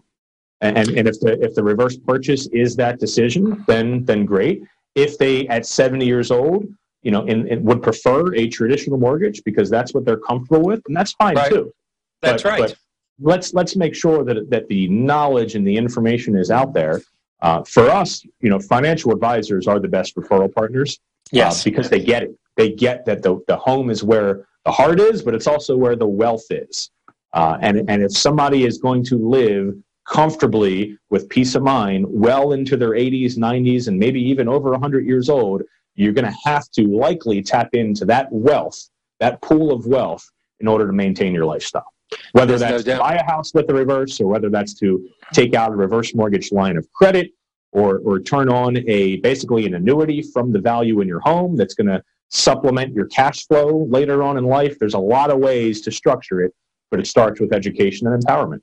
[0.60, 4.64] and, and if the if the reverse purchase is that decision, then then great.
[4.96, 6.68] If they at 70 years old,
[7.04, 10.82] you know, in, in would prefer a traditional mortgage because that's what they're comfortable with,
[10.88, 11.52] and that's fine right.
[11.52, 11.74] too.
[12.22, 12.60] That's but, right.
[12.60, 12.76] But
[13.20, 17.02] let's let's make sure that that the knowledge and the information is out there.
[17.42, 21.00] Uh, for us, you know, financial advisors are the best referral partners.
[21.28, 24.48] Uh, yes, uh, because they get it they get that the, the home is where
[24.64, 26.90] the heart is, but it's also where the wealth is.
[27.34, 29.76] Uh, and, and if somebody is going to live
[30.08, 35.06] comfortably with peace of mind well into their 80s, 90s, and maybe even over 100
[35.06, 35.64] years old,
[35.96, 40.30] you're going to have to likely tap into that wealth, that pool of wealth,
[40.60, 41.92] in order to maintain your lifestyle.
[42.34, 45.08] Whether There's that's no to buy a house with the reverse or whether that's to
[45.34, 47.32] take out a reverse mortgage line of credit
[47.72, 51.74] or, or turn on a basically an annuity from the value in your home that's
[51.74, 54.78] going to supplement your cash flow later on in life.
[54.80, 56.54] There's a lot of ways to structure it,
[56.92, 58.62] but it starts with education and empowerment.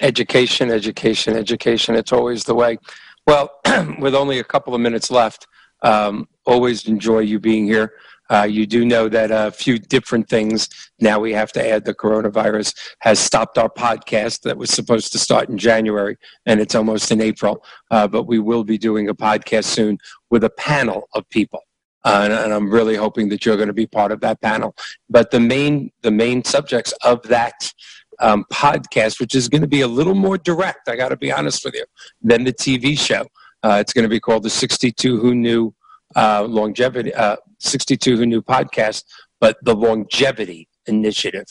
[0.00, 1.94] Education, education, education.
[1.94, 2.78] It's always the way.
[3.26, 3.60] Well,
[3.98, 5.46] with only a couple of minutes left,
[5.82, 7.92] um, always enjoy you being here.
[8.30, 10.68] Uh, you do know that a few different things
[11.00, 15.18] now we have to add the coronavirus has stopped our podcast that was supposed to
[15.18, 16.16] start in January
[16.46, 17.64] and it's almost in April.
[17.90, 19.98] Uh, but we will be doing a podcast soon
[20.30, 21.62] with a panel of people
[22.04, 24.74] uh, and, and, I'm really hoping that you're going to be part of that panel.
[25.10, 27.72] But the main the main subjects of that
[28.20, 31.32] um, podcast, which is going to be a little more direct, I got to be
[31.32, 31.84] honest with you,
[32.22, 33.26] than the TV show.
[33.62, 35.74] Uh, it's going to be called the 62 Who Knew
[36.16, 39.04] uh, Longevity, uh, 62 Who Knew podcast,
[39.40, 41.46] but the Longevity Initiative.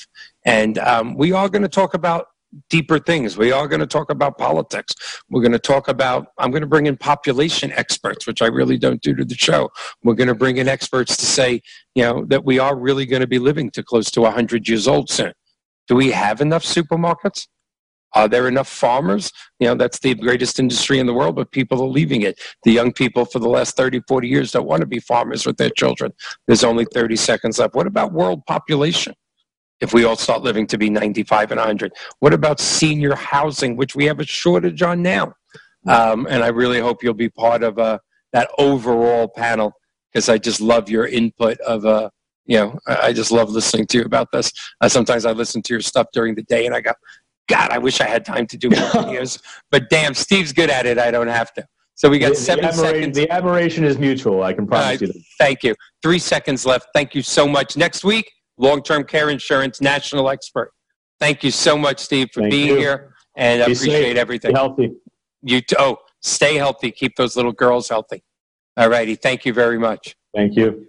[0.45, 2.27] And um, we are going to talk about
[2.69, 3.37] deeper things.
[3.37, 4.93] We are going to talk about politics.
[5.29, 8.77] We're going to talk about, I'm going to bring in population experts, which I really
[8.77, 9.69] don't do to the show.
[10.03, 11.61] We're going to bring in experts to say,
[11.95, 14.87] you know, that we are really going to be living to close to 100 years
[14.87, 15.33] old soon.
[15.87, 17.47] Do we have enough supermarkets?
[18.13, 19.31] Are there enough farmers?
[19.59, 22.39] You know, that's the greatest industry in the world, but people are leaving it.
[22.63, 25.57] The young people for the last 30, 40 years don't want to be farmers with
[25.57, 26.13] their children.
[26.47, 27.75] There's only 30 seconds left.
[27.75, 29.13] What about world population?
[29.79, 31.93] If we all start living to be 95 and 100.
[32.19, 35.33] What about senior housing, which we have a shortage on now?
[35.87, 37.99] Um, and I really hope you'll be part of uh,
[38.33, 39.73] that overall panel
[40.11, 42.09] because I just love your input of uh,
[42.47, 44.51] you know, I just love listening to you about this.
[44.79, 46.93] Uh, sometimes I listen to your stuff during the day and I go,
[47.47, 49.41] God, I wish I had time to do more videos.
[49.71, 50.97] But damn, Steve's good at it.
[50.97, 51.65] I don't have to.
[51.95, 53.17] So we got the, seven the seconds.
[53.17, 54.43] The admiration is mutual.
[54.43, 55.23] I can promise uh, you that.
[55.39, 55.75] Thank you.
[56.03, 56.89] Three seconds left.
[56.93, 57.75] Thank you so much.
[57.75, 60.71] Next week, long-term care insurance national expert.
[61.19, 62.77] Thank you so much, Steve, for Thank being you.
[62.77, 64.17] here, and I Be appreciate safe.
[64.17, 64.51] everything.
[64.51, 64.91] Be healthy.
[65.41, 66.91] You oh, stay healthy.
[66.91, 68.23] Keep those little girls healthy.
[68.75, 69.15] All righty.
[69.15, 70.15] Thank you very much.
[70.35, 70.85] Thank you.